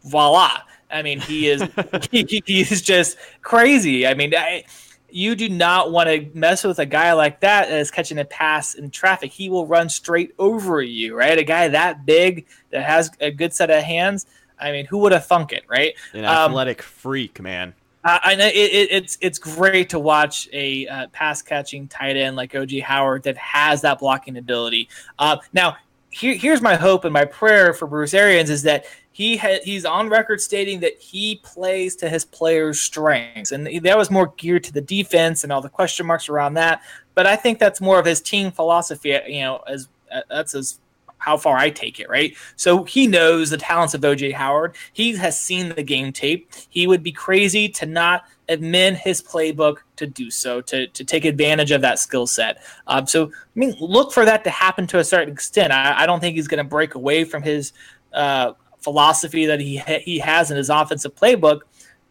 [0.04, 0.58] voila.
[0.90, 1.62] I mean, he is
[2.10, 4.06] he, he is just crazy.
[4.06, 4.64] I mean, I,
[5.12, 8.24] you do not want to mess with a guy like that that is catching a
[8.24, 9.30] pass in traffic.
[9.32, 11.38] He will run straight over you, right?
[11.38, 14.26] A guy that big that has a good set of hands.
[14.58, 15.94] I mean, who would have thunk it, right?
[16.12, 17.74] An Um, athletic freak, man.
[18.02, 22.16] Uh, I know it, it, it's it's great to watch a uh, pass catching tight
[22.16, 24.88] end like OJ Howard that has that blocking ability.
[25.18, 25.76] Uh, now,
[26.08, 29.84] here, here's my hope and my prayer for Bruce Arians is that he ha- he's
[29.84, 34.64] on record stating that he plays to his players' strengths, and that was more geared
[34.64, 36.82] to the defense and all the question marks around that.
[37.14, 39.16] But I think that's more of his team philosophy.
[39.28, 40.79] You know, as uh, that's as
[41.20, 42.34] how far I take it, right?
[42.56, 44.74] So he knows the talents of OJ Howard.
[44.92, 46.52] He has seen the game tape.
[46.68, 51.24] He would be crazy to not amend his playbook to do so, to, to take
[51.24, 52.62] advantage of that skill set.
[52.86, 55.72] Um, so, I mean, look for that to happen to a certain extent.
[55.72, 57.72] I, I don't think he's going to break away from his
[58.12, 61.60] uh, philosophy that he ha- he has in his offensive playbook,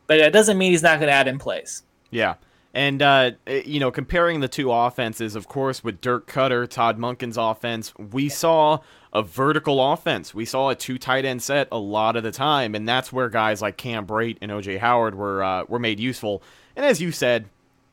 [0.08, 1.84] but it doesn't mean he's not going to add in plays.
[2.12, 2.36] Yeah.
[2.74, 6.98] And, uh, eh, you know, comparing the two offenses, of course, with Dirk Koetter, Todd
[6.98, 8.80] Monken's offense, we saw
[9.14, 10.34] a vertical offense.
[10.34, 13.30] We saw a two tight end set a lot of the time, and that's where
[13.30, 16.44] guys like Cam Brate and OJ Howard were uh, were made useful.
[16.76, 17.46] And as you said,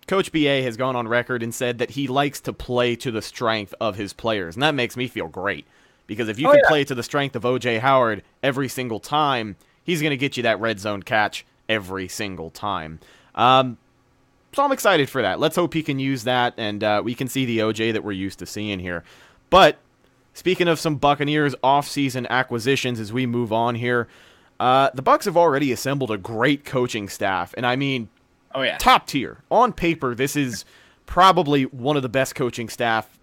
[0.06, 3.22] Coach BA has gone on record and said that he likes to play to the
[3.22, 5.66] strength of his players, and that makes me feel great
[6.06, 6.68] because if you Oh, can yeah.
[6.68, 10.42] play to the strength of OJ Howard every single time, he's going to get you
[10.44, 13.00] that red zone catch every single time.
[13.34, 13.78] Um,
[14.52, 15.40] so I'm excited for that.
[15.40, 18.12] Let's hope he can use that, and uh, we can see the OJ that we're
[18.12, 19.02] used to seeing here.
[19.50, 19.78] But
[20.36, 24.06] speaking of some Buccaneers offseason acquisitions, as we move on here,
[24.60, 28.08] uh, the Bucs have already assembled a great coaching staff, and I mean
[28.56, 29.38] Oh yeah, top tier.
[29.50, 30.64] On paper, this is
[31.04, 33.18] probably one of the best coaching staff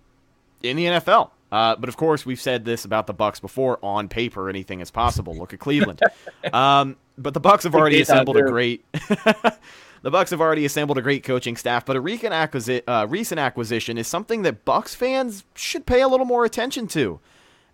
[0.61, 1.31] in the NFL.
[1.51, 3.79] Uh, but of course, we've said this about the Bucs before.
[3.83, 5.35] On paper, anything is possible.
[5.35, 6.01] Look at Cleveland.
[6.53, 8.85] um, but the Bucs have already assembled a great.
[10.03, 11.85] the Bucs have already assembled a great coaching staff.
[11.85, 16.07] But a recent, acquisi- uh, recent acquisition is something that Bucs fans should pay a
[16.07, 17.19] little more attention to.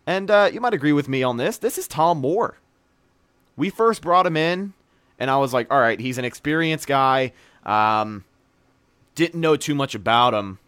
[0.05, 1.57] And uh, you might agree with me on this.
[1.57, 2.57] This is Tom Moore.
[3.57, 4.73] We first brought him in,
[5.17, 7.33] and I was like, all right, he's an experienced guy.
[7.65, 8.23] Um,
[9.15, 10.59] didn't know too much about him.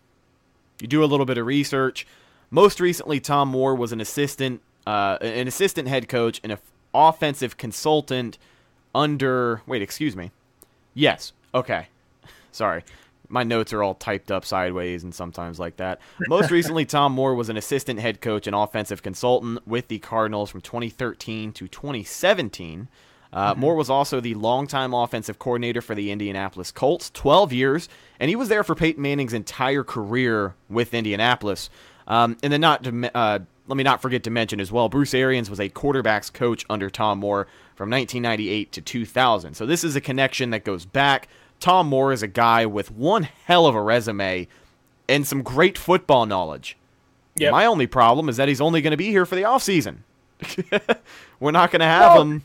[0.82, 2.08] You do a little bit of research.
[2.50, 6.58] Most recently, Tom Moore was an assistant, uh, an assistant head coach and an
[6.93, 8.39] offensive consultant
[8.95, 9.62] under.
[9.67, 10.32] Wait, excuse me.
[10.93, 11.34] Yes.
[11.54, 11.88] Okay.
[12.52, 12.84] Sorry.
[13.30, 16.02] My notes are all typed up sideways and sometimes like that.
[16.28, 20.50] Most recently, Tom Moore was an assistant head coach and offensive consultant with the Cardinals
[20.50, 22.90] from 2013 to 2017.
[23.34, 28.28] Uh, Moore was also the longtime offensive coordinator for the Indianapolis Colts, 12 years, and
[28.28, 31.70] he was there for Peyton Manning's entire career with Indianapolis.
[32.08, 35.13] Um, and then, not to, uh, let me not forget to mention as well, Bruce
[35.13, 39.54] Arians was a quarterbacks coach under Tom Moore from 1998 to 2000.
[39.54, 41.28] So this is a connection that goes back.
[41.60, 44.47] Tom Moore is a guy with one hell of a resume
[45.08, 46.78] and some great football knowledge.
[47.36, 47.52] Yep.
[47.52, 49.97] My only problem is that he's only going to be here for the offseason.
[51.39, 52.43] We're not going to have Well, him.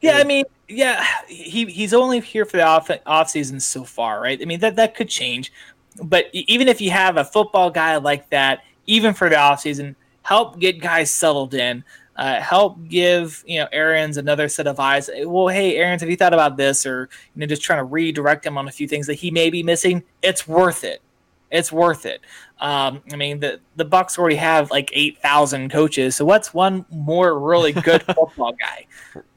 [0.00, 4.20] Yeah, I mean, yeah, he he's only here for the off off season so far,
[4.20, 4.40] right?
[4.42, 5.52] I mean that that could change,
[6.02, 9.94] but even if you have a football guy like that, even for the off season,
[10.22, 11.84] help get guys settled in,
[12.16, 15.08] uh, help give you know Arians another set of eyes.
[15.24, 18.44] Well, hey, Arians, have you thought about this, or you know, just trying to redirect
[18.46, 20.02] him on a few things that he may be missing?
[20.22, 21.00] It's worth it.
[21.50, 22.22] It's worth it.
[22.60, 26.86] Um, I mean, the the Bucs already have like eight thousand coaches, so what's one
[26.90, 28.86] more really good football guy?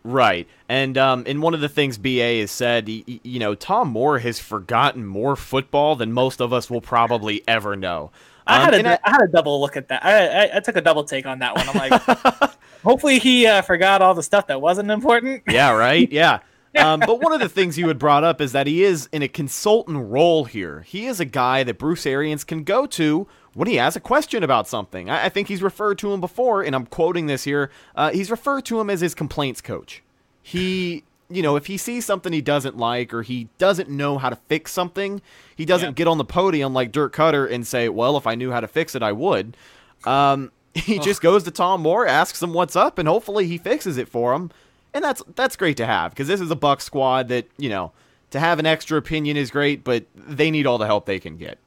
[0.03, 0.47] Right.
[0.69, 4.39] And um, and one of the things BA has said, you know, Tom Moore has
[4.39, 8.11] forgotten more football than most of us will probably ever know.
[8.47, 10.05] I Um, had a, I, had a double look at that.
[10.05, 11.67] I, I, I took a double take on that one.
[11.69, 12.51] I'm like,
[12.83, 15.43] hopefully he uh, forgot all the stuff that wasn't important.
[15.49, 16.11] Yeah, right?
[16.11, 16.39] Yeah.
[16.77, 19.21] Um, but one of the things you had brought up is that he is in
[19.21, 20.81] a consultant role here.
[20.81, 24.43] He is a guy that Bruce Arians can go to when he has a question
[24.43, 25.09] about something.
[25.09, 27.71] I, I think he's referred to him before, and I'm quoting this here.
[27.95, 30.03] Uh, he's referred to him as his complaints coach.
[30.41, 34.29] He, you know, if he sees something he doesn't like or he doesn't know how
[34.29, 35.21] to fix something,
[35.55, 35.93] he doesn't Yeah.
[35.93, 38.67] get on the podium like Dirk Koetter and say, "Well, if I knew how to
[38.67, 39.57] fix it, I would."
[40.05, 43.97] Um, he just goes to Tom Moore, asks him what's up, and hopefully he fixes
[43.97, 44.51] it for him.
[44.93, 47.91] And that's that's great to have because this is a Buck squad that you know
[48.31, 51.37] to have an extra opinion is great, but they need all the help they can
[51.37, 51.57] get.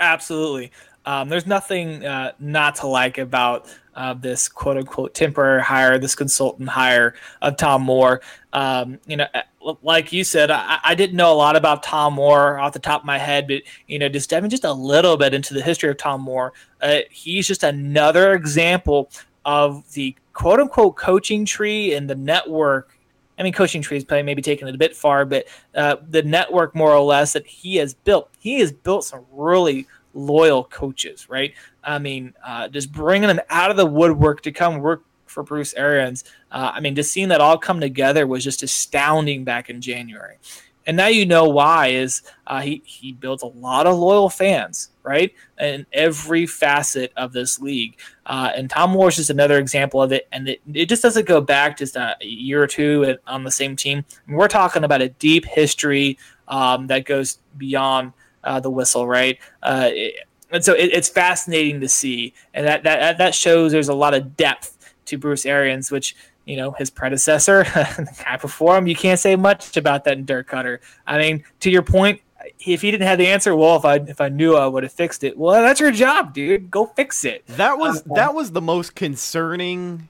[0.00, 0.70] Absolutely.
[1.06, 6.14] Um, there's nothing uh, not to like about uh, this quote unquote temporary hire, this
[6.14, 8.20] consultant hire of Tom Moore.
[8.52, 12.14] Um, you know, uh, like you said, I, I didn't know a lot about Tom
[12.14, 15.16] Moore off the top of my head, but you know, just diving just a little
[15.16, 16.52] bit into the history of Tom Moore,
[16.82, 19.10] uh, he's just another example
[19.44, 22.92] of the quote unquote coaching tree and the network
[23.38, 26.22] I mean, coaching tree is probably maybe taking it a bit far, but uh, the
[26.22, 29.86] network, more or less, that he has built, he has built some really
[30.16, 31.54] loyal coaches, right?
[31.84, 35.74] I mean, uh, just bringing them out of the woodwork to come work for Bruce
[35.74, 36.24] Arians.
[36.50, 40.38] Uh, I mean, just seeing that all come together was just astounding back in January.
[40.86, 44.90] And now you know why is uh, he he built a lot of loyal fans,
[45.02, 45.34] right?
[45.60, 50.12] In every facet of this league, uh, and Tom Moore is just another example of
[50.12, 50.28] it.
[50.30, 53.74] And it, it just doesn't go back just a year or two on the same
[53.74, 54.04] team.
[54.08, 58.12] I mean, we're talking about a deep history um, that goes beyond
[58.46, 59.38] uh, the whistle, right?
[59.62, 60.20] Uh, it-
[60.52, 64.14] and so it, it's fascinating to see, and that that that shows there's a lot
[64.14, 68.86] of depth to Bruce Arians, which you know his predecessor, the guy before him.
[68.86, 70.78] You can't say much about that in Dirk Koetter.
[71.04, 72.20] I mean, to your point,
[72.60, 74.92] if he didn't have the answer, well, if I if I knew, I would have
[74.92, 75.36] fixed it.
[75.36, 76.70] Well, that's your job, dude.
[76.70, 77.44] Go fix it.
[77.48, 80.08] That was Uh, that was the most concerning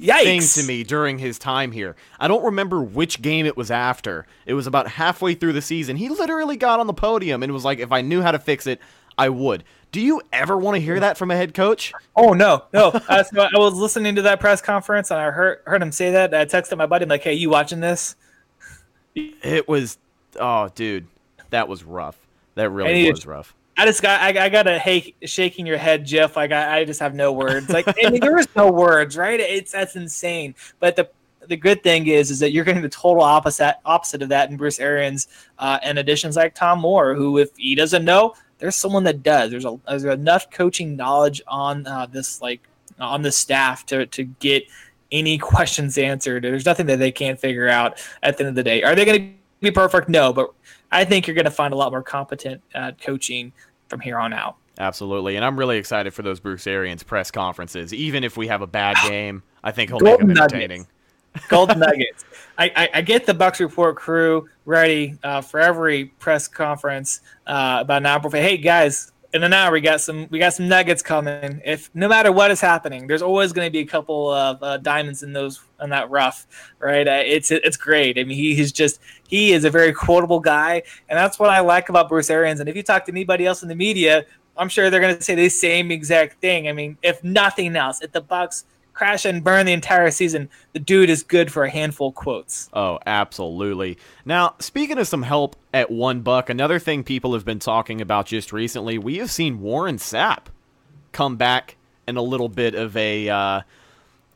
[0.00, 0.22] Yikes!
[0.24, 1.94] thing to me during his time here.
[2.18, 4.26] I don't remember which game it was after.
[4.44, 5.96] It was about halfway through the season.
[5.96, 8.66] He literally got on the podium and was like, "If I knew how to fix
[8.66, 8.80] it,
[9.16, 11.92] I would." Do you ever want to hear that from a head coach?
[12.16, 12.88] Oh no, no.
[13.08, 16.10] Uh, so I was listening to that press conference and I heard heard him say
[16.10, 16.34] that.
[16.34, 18.16] I texted my buddy, I'm like, "Hey, you watching this?"
[19.14, 19.98] It was,
[20.40, 21.06] oh, dude,
[21.50, 22.18] that was rough.
[22.56, 23.54] That really was rough.
[23.76, 26.36] I just got I, I got a hey shaking your head, Jeff.
[26.36, 27.68] Like I, I just have no words.
[27.68, 29.40] Like I mean, there is no words, right?
[29.40, 30.54] It's that's insane.
[30.78, 31.08] But the
[31.48, 34.56] the good thing is is that you're getting the total opposite opposite of that in
[34.56, 39.04] Bruce Arians uh, and additions like Tom Moore, who if he doesn't know, there's someone
[39.04, 39.50] that does.
[39.50, 42.60] There's a there's enough coaching knowledge on uh, this like
[43.00, 44.64] on the staff to to get
[45.10, 46.44] any questions answered.
[46.44, 48.82] There's nothing that they can't figure out at the end of the day.
[48.82, 50.08] Are they going to be perfect?
[50.08, 50.52] No, but
[50.94, 53.52] I think you're going to find a lot more competent uh, coaching
[53.88, 54.56] from here on out.
[54.78, 57.92] Absolutely, and I'm really excited for those Bruce Arians press conferences.
[57.92, 60.54] Even if we have a bad game, I think he'll Golden make them nuggets.
[60.54, 60.86] entertaining.
[61.48, 62.24] Golden Nuggets.
[62.56, 67.78] I, I, I get the Bucks report crew ready uh, for every press conference uh,
[67.80, 68.40] about an hour before.
[68.40, 71.60] Hey guys, in an hour we got some we got some nuggets coming.
[71.64, 74.78] If no matter what is happening, there's always going to be a couple of uh,
[74.78, 76.46] diamonds in those in that rough,
[76.78, 77.06] right?
[77.06, 78.16] Uh, it's it's great.
[78.16, 81.60] I mean, he, he's just he is a very quotable guy, and that's what I
[81.60, 82.60] like about Bruce Arians.
[82.60, 84.24] And if you talk to anybody else in the media,
[84.56, 86.68] I'm sure they're going to say the same exact thing.
[86.68, 88.64] I mean, if nothing else, if the Bucs
[88.94, 92.70] crash and burn the entire season, the dude is good for a handful of quotes.
[92.72, 93.98] Oh, absolutely.
[94.24, 98.26] Now, speaking of some help at One Buc, another thing people have been talking about
[98.26, 100.46] just recently, we have seen Warren Sapp
[101.12, 101.76] come back
[102.06, 103.60] in a little bit of a uh,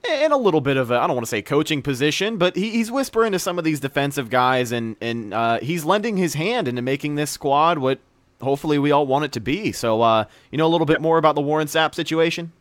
[0.09, 2.71] in a little bit of a I don't want to say coaching position, but he,
[2.71, 6.69] he's whispering to some of these defensive guys, and and uh, he's lending his hand
[6.69, 7.99] into making this squad what
[8.41, 9.73] hopefully we all want it to be.
[9.73, 12.53] So, uh, you know a little bit more about the Warren Sapp situation.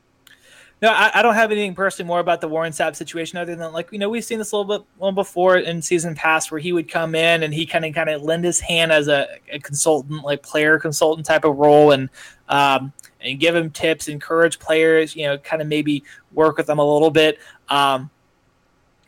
[0.80, 3.72] No, I, I don't have anything personally more about the Warren Sapp situation other than
[3.74, 6.60] like you know we've seen this a little bit one before in season past where
[6.60, 9.28] he would come in and he kind of kind of lend his hand as a,
[9.52, 12.10] a consultant like player consultant type of role and
[12.50, 16.04] um, and give him tips, encourage players, you know, kind of maybe
[16.34, 17.40] work with them a little bit.
[17.70, 18.10] Um,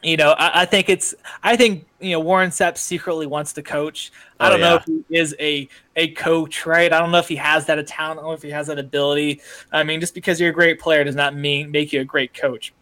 [0.04, 3.62] you know, I, I think it's I think you know Warren Sapp secretly wants to
[3.62, 4.12] coach.
[4.39, 6.91] I Oh, don't know if he is a a coach, right?
[6.91, 9.41] I don't know if he has that talent, know if he has that ability.
[9.72, 12.34] I mean, just because you're a great player does not mean make you a great
[12.34, 12.74] coach.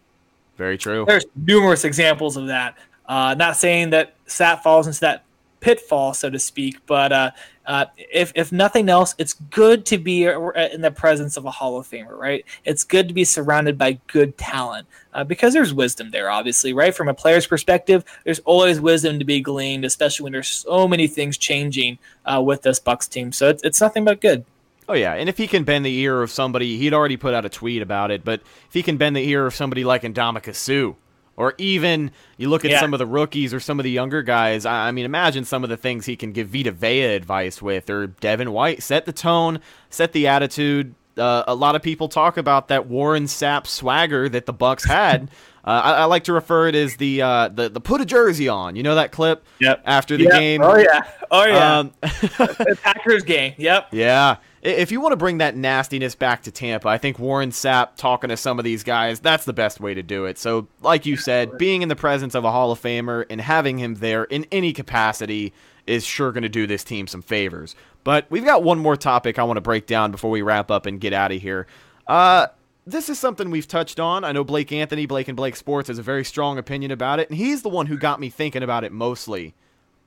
[0.56, 1.04] Very true.
[1.06, 2.76] There's numerous examples of that.
[3.06, 5.24] Uh, not saying that Sapp falls into that
[5.60, 7.30] pitfall, so to speak, but uh,
[7.66, 11.78] uh, if if nothing else, it's good to be in the presence of a Hall
[11.78, 12.44] of Famer, right?
[12.64, 16.94] It's good to be surrounded by good talent uh, because there's wisdom there, obviously, right?
[16.94, 21.06] From a player's perspective, there's always wisdom to be gleaned, especially when there's so many
[21.06, 23.32] things changing uh, with this Bucs team.
[23.32, 24.44] So it's, it's nothing but good.
[24.88, 27.44] Oh yeah, and if he can bend the ear of somebody, he'd already put out
[27.44, 28.24] a tweet about it.
[28.24, 30.94] But if he can bend the ear of somebody like Ndamukong Suh
[31.38, 32.80] Or even you look at Yeah.
[32.80, 34.66] some of the rookies or some of the younger guys.
[34.66, 37.88] I, I mean, imagine some of the things he can give Vita Vea advice with,
[37.88, 38.82] or Devin White.
[38.82, 40.94] Set the tone, set the attitude.
[41.16, 45.30] Uh, a lot of people talk about that Warren Sapp swagger that the Bucs had.
[45.64, 48.48] uh, I, I like to refer it as the uh, the the put a jersey
[48.48, 48.74] on.
[48.76, 49.82] You know that clip Yep.
[49.84, 50.32] after the Yep.
[50.32, 50.62] game.
[50.62, 51.00] Oh yeah.
[51.30, 51.78] Oh yeah.
[51.78, 53.54] Um, the Packers game.
[53.58, 53.88] Yep.
[53.92, 54.36] Yeah.
[54.62, 58.28] If you want to bring that nastiness back to Tampa, I think Warren Sapp talking
[58.28, 60.36] to some of these guys, that's the best way to do it.
[60.36, 63.78] So, like you said, being in the presence of a Hall of Famer and having
[63.78, 65.52] him there in any capacity
[65.86, 67.76] is sure going to do this team some favors.
[68.02, 70.86] But we've got one more topic I want to break down before we wrap up
[70.86, 71.66] and get out of here.
[72.06, 72.48] Uh,
[72.86, 74.24] this is something we've touched on.
[74.24, 77.28] I know Blake Anthony, Blake and Blake Sports, has a very strong opinion about it,
[77.28, 79.54] and he's the one who got me thinking about it mostly.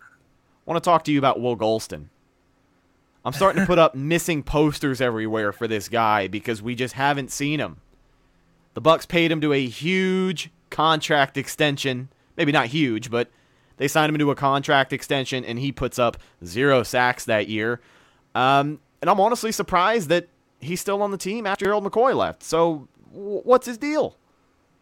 [0.01, 0.05] I
[0.71, 2.07] want to talk to you about Will Gholston.
[3.23, 7.31] I'm starting to put up missing posters everywhere for this guy because we just haven't
[7.31, 7.77] seen him.
[8.73, 12.09] The Bucs paid him to a huge contract extension.
[12.35, 13.29] Maybe not huge, but
[13.77, 17.81] they signed him to a contract extension and he puts up zero sacks that year.
[18.33, 20.27] Um, and I'm honestly surprised that
[20.59, 22.43] he's still on the team after Gerald McCoy left.
[22.43, 24.15] So w- what's his deal?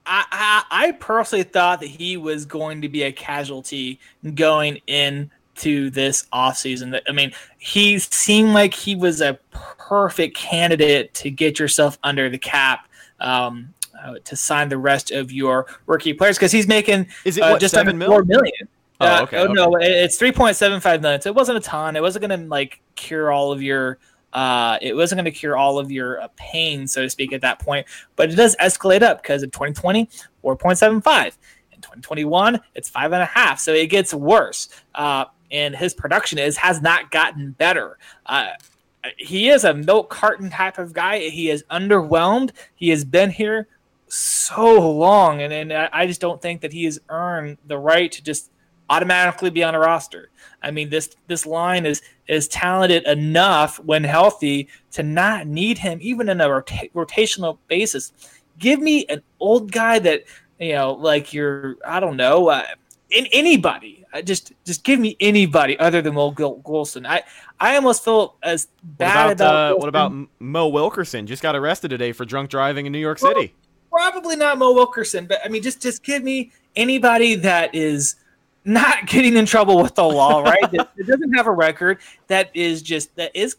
[0.05, 3.99] I, I I personally thought that he was going to be a casualty
[4.33, 4.79] going
[5.59, 6.99] into this offseason.
[7.07, 12.37] I mean, he seemed like he was a perfect candidate to get yourself under the
[12.37, 12.87] cap
[13.19, 17.41] um, uh, to sign the rest of your rookie players because he's making Is it,
[17.41, 18.09] uh, what, just seven under mil?
[18.09, 18.67] four million.
[19.01, 19.85] Oh, Uh, okay, oh, no, okay.
[19.85, 21.21] it- it's three point seven five million.
[21.21, 21.95] So it wasn't a ton.
[21.95, 23.97] It wasn't going to like cure all of your.
[24.31, 27.41] Uh, it wasn't going to cure all of your uh, pain, so to speak, at
[27.41, 27.87] that point.
[28.15, 30.05] But it does escalate up because in 2020,
[30.43, 31.25] 4.75.
[31.71, 33.59] In 2021, it's five and a half.
[33.59, 34.69] So it gets worse.
[34.93, 37.97] Uh, and his production is has not gotten better.
[38.25, 38.49] Uh,
[39.17, 41.19] he is a milk carton type of guy.
[41.29, 42.51] He is underwhelmed.
[42.75, 43.67] He has been here
[44.07, 48.23] so long, and, and I just don't think that he has earned the right to
[48.23, 48.51] just
[48.89, 50.29] automatically be on a roster.
[50.61, 55.99] I mean, this this line is is talented enough when healthy to not need him
[56.01, 58.11] even in a rota- rotational basis.
[58.57, 60.23] Give me an old guy that
[60.59, 62.65] you know, like you're I don't know, uh,
[63.11, 64.05] in anybody.
[64.13, 67.05] I just just give me anybody other than Mo Gholston.
[67.05, 67.23] I
[67.59, 71.27] I almost feel as What bad about, uh, what about Mo Wilkerson?
[71.27, 73.53] Just got arrested today for drunk driving in New York City.
[73.91, 78.15] probably not Mo Wilkerson, but I mean, just just give me anybody that is
[78.65, 80.71] not getting in trouble with the law, right?
[80.71, 83.55] that, that doesn't have a record, that is just that is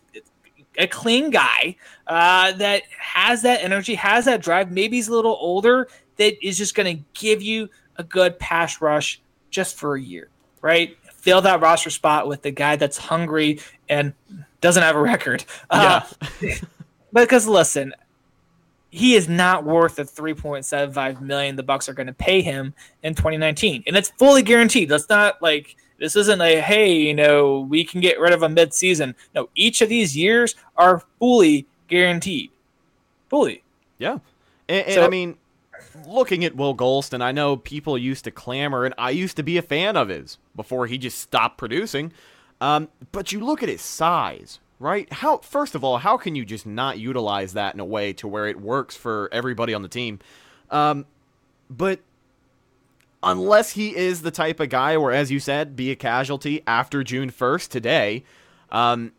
[0.78, 1.76] a clean guy,
[2.07, 4.70] uh, that has that energy, has that drive.
[4.70, 8.80] Maybe he's a little older, that is just going to give you a good pass
[8.80, 9.20] rush
[9.51, 10.28] just for a year,
[10.62, 10.96] right?
[11.12, 14.14] Fill that roster spot with the guy that's hungry and
[14.61, 15.44] doesn't have a record.
[15.72, 16.07] Yeah.
[16.20, 16.46] Uh,
[17.12, 17.92] because listen,
[18.90, 23.14] he is not worth the 3.75 million the Bucs are going to pay him in
[23.14, 27.84] 2019 and it's fully guaranteed that's not like this isn't a hey you know we
[27.84, 32.51] can get rid of him mid-season no each of these years are fully guaranteed
[33.28, 33.62] fully
[33.98, 34.18] Yeah.
[34.68, 35.36] And, and So- I mean,
[36.06, 39.56] looking at Will Gholston, I know people used to clamor, and I used to be
[39.56, 42.12] a fan of his before he just stopped producing.
[42.60, 45.10] Um, but you look at his size, right?
[45.12, 48.28] How first of all, how can you just not utilize that in a way to
[48.28, 50.18] where it works for everybody on the team?
[50.70, 51.06] Um,
[51.68, 52.00] but
[53.22, 57.02] unless he is the type of guy where, as you said, be a casualty after
[57.02, 58.24] June first today,
[58.70, 59.12] um,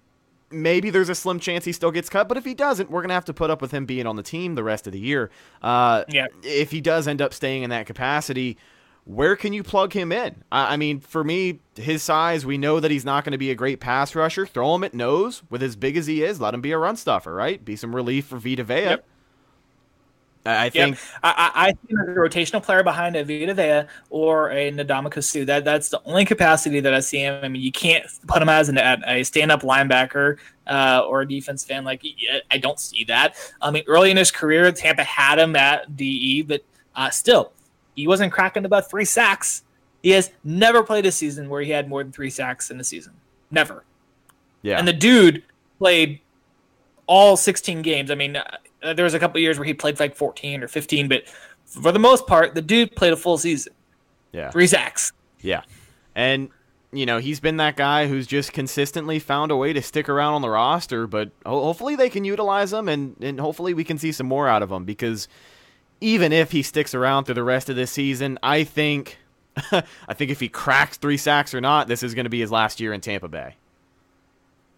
[0.51, 3.13] maybe there's a slim chance he still gets cut, but if he doesn't, we're gonna
[3.13, 5.29] have to put up with him being on the team the rest of the year.
[5.61, 6.27] Uh, Yeah.
[6.43, 8.57] If he does end up staying in that capacity,
[9.05, 10.43] where can you plug him in?
[10.51, 13.49] I, I mean, for me, his size, we know that he's not going to be
[13.49, 14.45] a great pass rusher.
[14.45, 16.39] Throw him at nose with as big as he is.
[16.39, 17.63] Let him be a run stuffer, right?
[17.65, 18.75] Be some relief for Vita Vea.
[18.83, 19.05] Yep.
[20.45, 20.97] I think.
[21.23, 25.45] I, I, I think a rotational player behind a Vita Vea or a Ndamukong Suh.
[25.45, 27.43] That that's the only capacity that I see him.
[27.43, 30.37] I mean, you can't put him as an, a stand-up linebacker
[30.67, 31.83] uh, or a defense fan.
[31.83, 32.03] Like
[32.49, 33.35] I don't see that.
[33.61, 36.63] I mean, early in his career, Tampa had him at DE, but
[36.95, 37.51] uh, still,
[37.95, 39.63] he wasn't cracking about three sacks.
[40.01, 42.83] He has never played a season where he had more than three sacks in a
[42.83, 43.13] season.
[43.51, 43.83] Never.
[44.63, 44.79] Yeah.
[44.79, 45.43] And the dude
[45.77, 46.21] played
[47.05, 48.09] all 16 games.
[48.09, 48.37] I mean,
[48.83, 51.23] uh, there was a couple years where he played like 14 or 15, but
[51.65, 53.73] for the most part, the dude played a full season.
[54.31, 54.49] yeah.
[54.51, 55.11] Three sacks.
[55.41, 55.61] Yeah.
[56.15, 56.49] And,
[56.91, 60.33] you know, he's been that guy who's just consistently found a way to stick around
[60.33, 63.97] on the roster, but ho- hopefully they can utilize him and, and hopefully we can
[63.97, 65.27] see some more out of him because
[66.01, 69.17] even if he sticks around through the rest of this season, I think
[69.71, 72.51] I think if he cracks three sacks or not, this is going to be his
[72.51, 73.55] last year in Tampa Bay.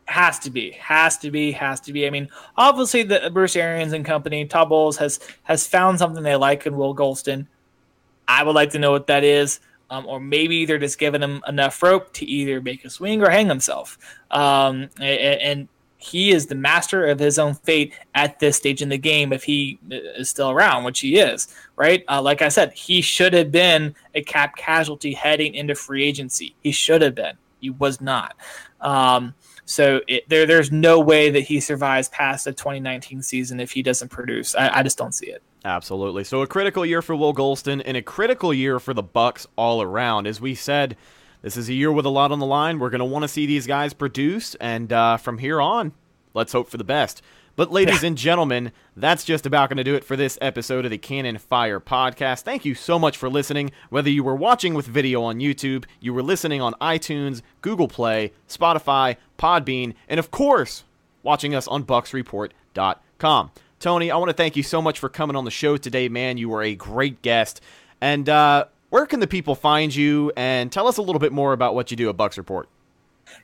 [0.05, 2.05] Has to be, has to be, has to be.
[2.05, 2.27] I mean,
[2.57, 6.75] obviously, the Bruce Arians and company, Todd Bowles has has found something they like in
[6.75, 7.47] Will Gholston.
[8.27, 9.59] I would like to know what that is.
[9.89, 13.29] Um, or maybe they're just giving him enough rope to either make a swing or
[13.29, 13.97] hang himself.
[14.31, 15.67] Um, and, and
[16.03, 19.43] he is the master of his own fate at this stage in the game if
[19.43, 22.03] he is still around, which he is, right?
[22.09, 26.55] Uh, like I said, he should have been a cap casualty heading into free agency.
[26.61, 27.37] He should have been.
[27.61, 28.35] He was not.
[28.81, 29.33] Um,
[29.73, 33.81] so it, there, there's no way that he survives past the 2019 season if he
[33.81, 34.55] doesn't produce.
[34.55, 35.41] I, I just don't see it.
[35.65, 36.23] Absolutely.
[36.23, 39.81] So a critical year for Will Gholston and a critical year for the Bucs all
[39.81, 40.27] around.
[40.27, 40.95] As we said,
[41.41, 42.79] this is a year with a lot on the line.
[42.79, 45.93] We're going to want to see these guys produce, and uh, from here on,
[46.33, 47.21] let's hope for the best.
[47.55, 50.91] But, ladies and gentlemen, that's just about going to do it for this episode of
[50.91, 52.41] the Cannon Fire podcast.
[52.41, 53.71] Thank you so much for listening.
[53.91, 58.31] Whether you were watching with video on YouTube, you were listening on iTunes, Google Play,
[58.49, 60.83] Spotify, Podbean, and of course,
[61.21, 63.51] watching us on BucksReport.com.
[63.79, 66.37] Tony, I want to thank you so much for coming on the show today, man.
[66.37, 67.61] You were a great guest.
[68.01, 70.31] And uh, where can the people find you?
[70.35, 72.67] And tell us a little bit more about what you do at Bucks Report.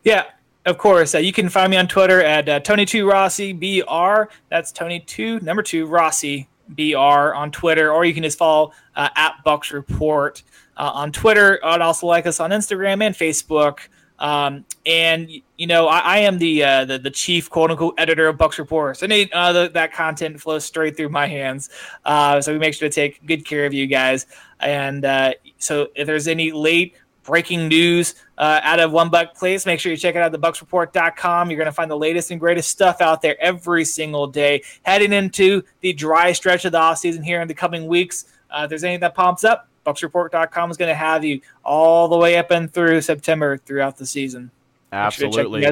[0.04, 0.24] Yeah,
[0.66, 1.16] of course.
[1.16, 4.32] Uh, you can find me on Twitter at uh, Tony2 Rossi BR.
[4.50, 7.92] That's Tony2, number two, Rossi BR on Twitter.
[7.92, 10.44] Or you can just follow uh, at Bucks Report
[10.78, 11.60] uh, on Twitter.
[11.64, 13.80] I'd also like us on Instagram and Facebook.
[14.20, 18.28] Um, and you know, I, I am the, uh, the the chief quote unquote editor
[18.28, 18.98] of Bucks Report.
[18.98, 21.70] So any, uh, the, that content flows straight through my hands.
[22.04, 24.28] Uh, so we make sure to take good care of you guys.
[24.60, 26.98] And uh, so if there's any late
[27.30, 29.68] breaking news uh, out of One Buc Place.
[29.68, 31.52] Make sure you check it out thebucksreport.com.
[31.52, 34.64] You're going to find the latest and greatest stuff out there every single day.
[34.82, 38.26] Heading into the dry stretch of the off season here in the coming weeks.
[38.50, 42.18] Uh, if there's anything that pops up, bucksreport.com is going to have you all the
[42.18, 44.50] way up and through September throughout the season.
[44.92, 45.66] Absolutely.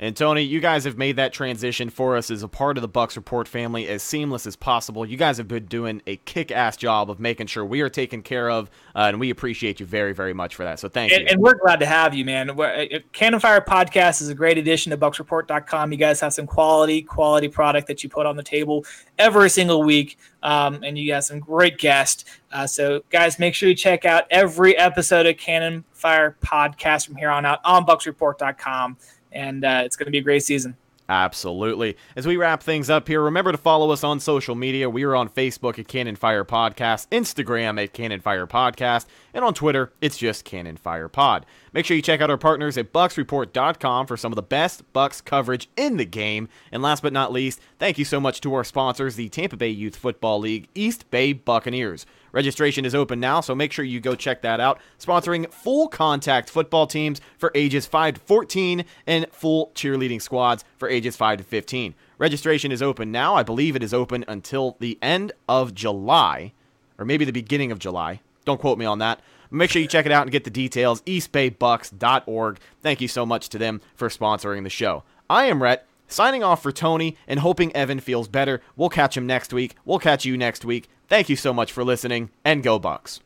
[0.00, 2.88] And Tony, you guys have made that transition for us as a part of the
[2.88, 5.04] Bucks Report family as seamless as possible.
[5.04, 8.50] You guys have been doing a kick-ass job of making sure we are taken care
[8.50, 10.78] of, uh, and we appreciate you very, very much for that.
[10.78, 11.28] So thank and, you.
[11.30, 12.58] And we're glad to have you, man.
[12.58, 15.92] Uh, Cannon Fire Podcast is a great addition to BucksReport.com.
[15.92, 18.86] You guys have some quality, quality product that you put on the table
[19.18, 22.24] every single week, um, and you got some great guests.
[22.52, 27.16] Uh, so, guys, make sure you check out every episode of Cannon Fire Podcast from
[27.16, 28.96] here on out on BucksReport.com,
[29.32, 30.76] and uh, it's going to be a great season.
[31.08, 31.96] Absolutely.
[32.16, 34.88] As we wrap things up here, remember to follow us on social media.
[34.88, 39.52] We are on Facebook at Cannon Fire Podcast, Instagram at Cannon Fire Podcast, and on
[39.52, 41.44] Twitter, it's just Cannon Fire Pod.
[41.74, 45.22] Make sure you check out our partners at BucksReport.com for some of the best Bucks
[45.22, 46.48] coverage in the game.
[46.70, 49.70] And last but not least, thank you so much to our sponsors, the Tampa Bay
[49.70, 52.04] Youth Football League, East Bay Buccaneers.
[52.32, 54.80] Registration is open now, so make sure you go check that out.
[54.98, 60.90] Sponsoring full contact football teams for ages 5 to 14 and full cheerleading squads for
[60.90, 61.94] ages 5 to 15.
[62.18, 63.34] Registration is open now.
[63.34, 66.52] I believe it is open until the end of July,
[66.98, 68.20] or maybe the beginning of July.
[68.44, 69.20] Don't quote me on that.
[69.52, 71.02] Make sure you check it out and get the details.
[71.02, 72.58] EastBayBucks.org.
[72.80, 75.04] Thank you so much to them for sponsoring the show.
[75.28, 75.86] I am Rhett.
[76.08, 78.60] Signing off for Tony and hoping Evan feels better.
[78.76, 79.76] We'll catch him next week.
[79.84, 80.88] We'll catch you next week.
[81.08, 83.20] Thank you so much for listening, and go Bucs.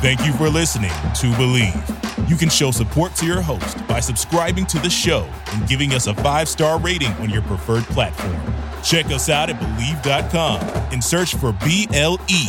[0.00, 2.28] Thank you for listening to Bleav.
[2.28, 6.06] You can show support to your host by subscribing to the show and giving us
[6.06, 8.40] a five star rating on your preferred platform.
[8.82, 10.60] Check us out at Bleav.com
[10.92, 12.48] and search for B L E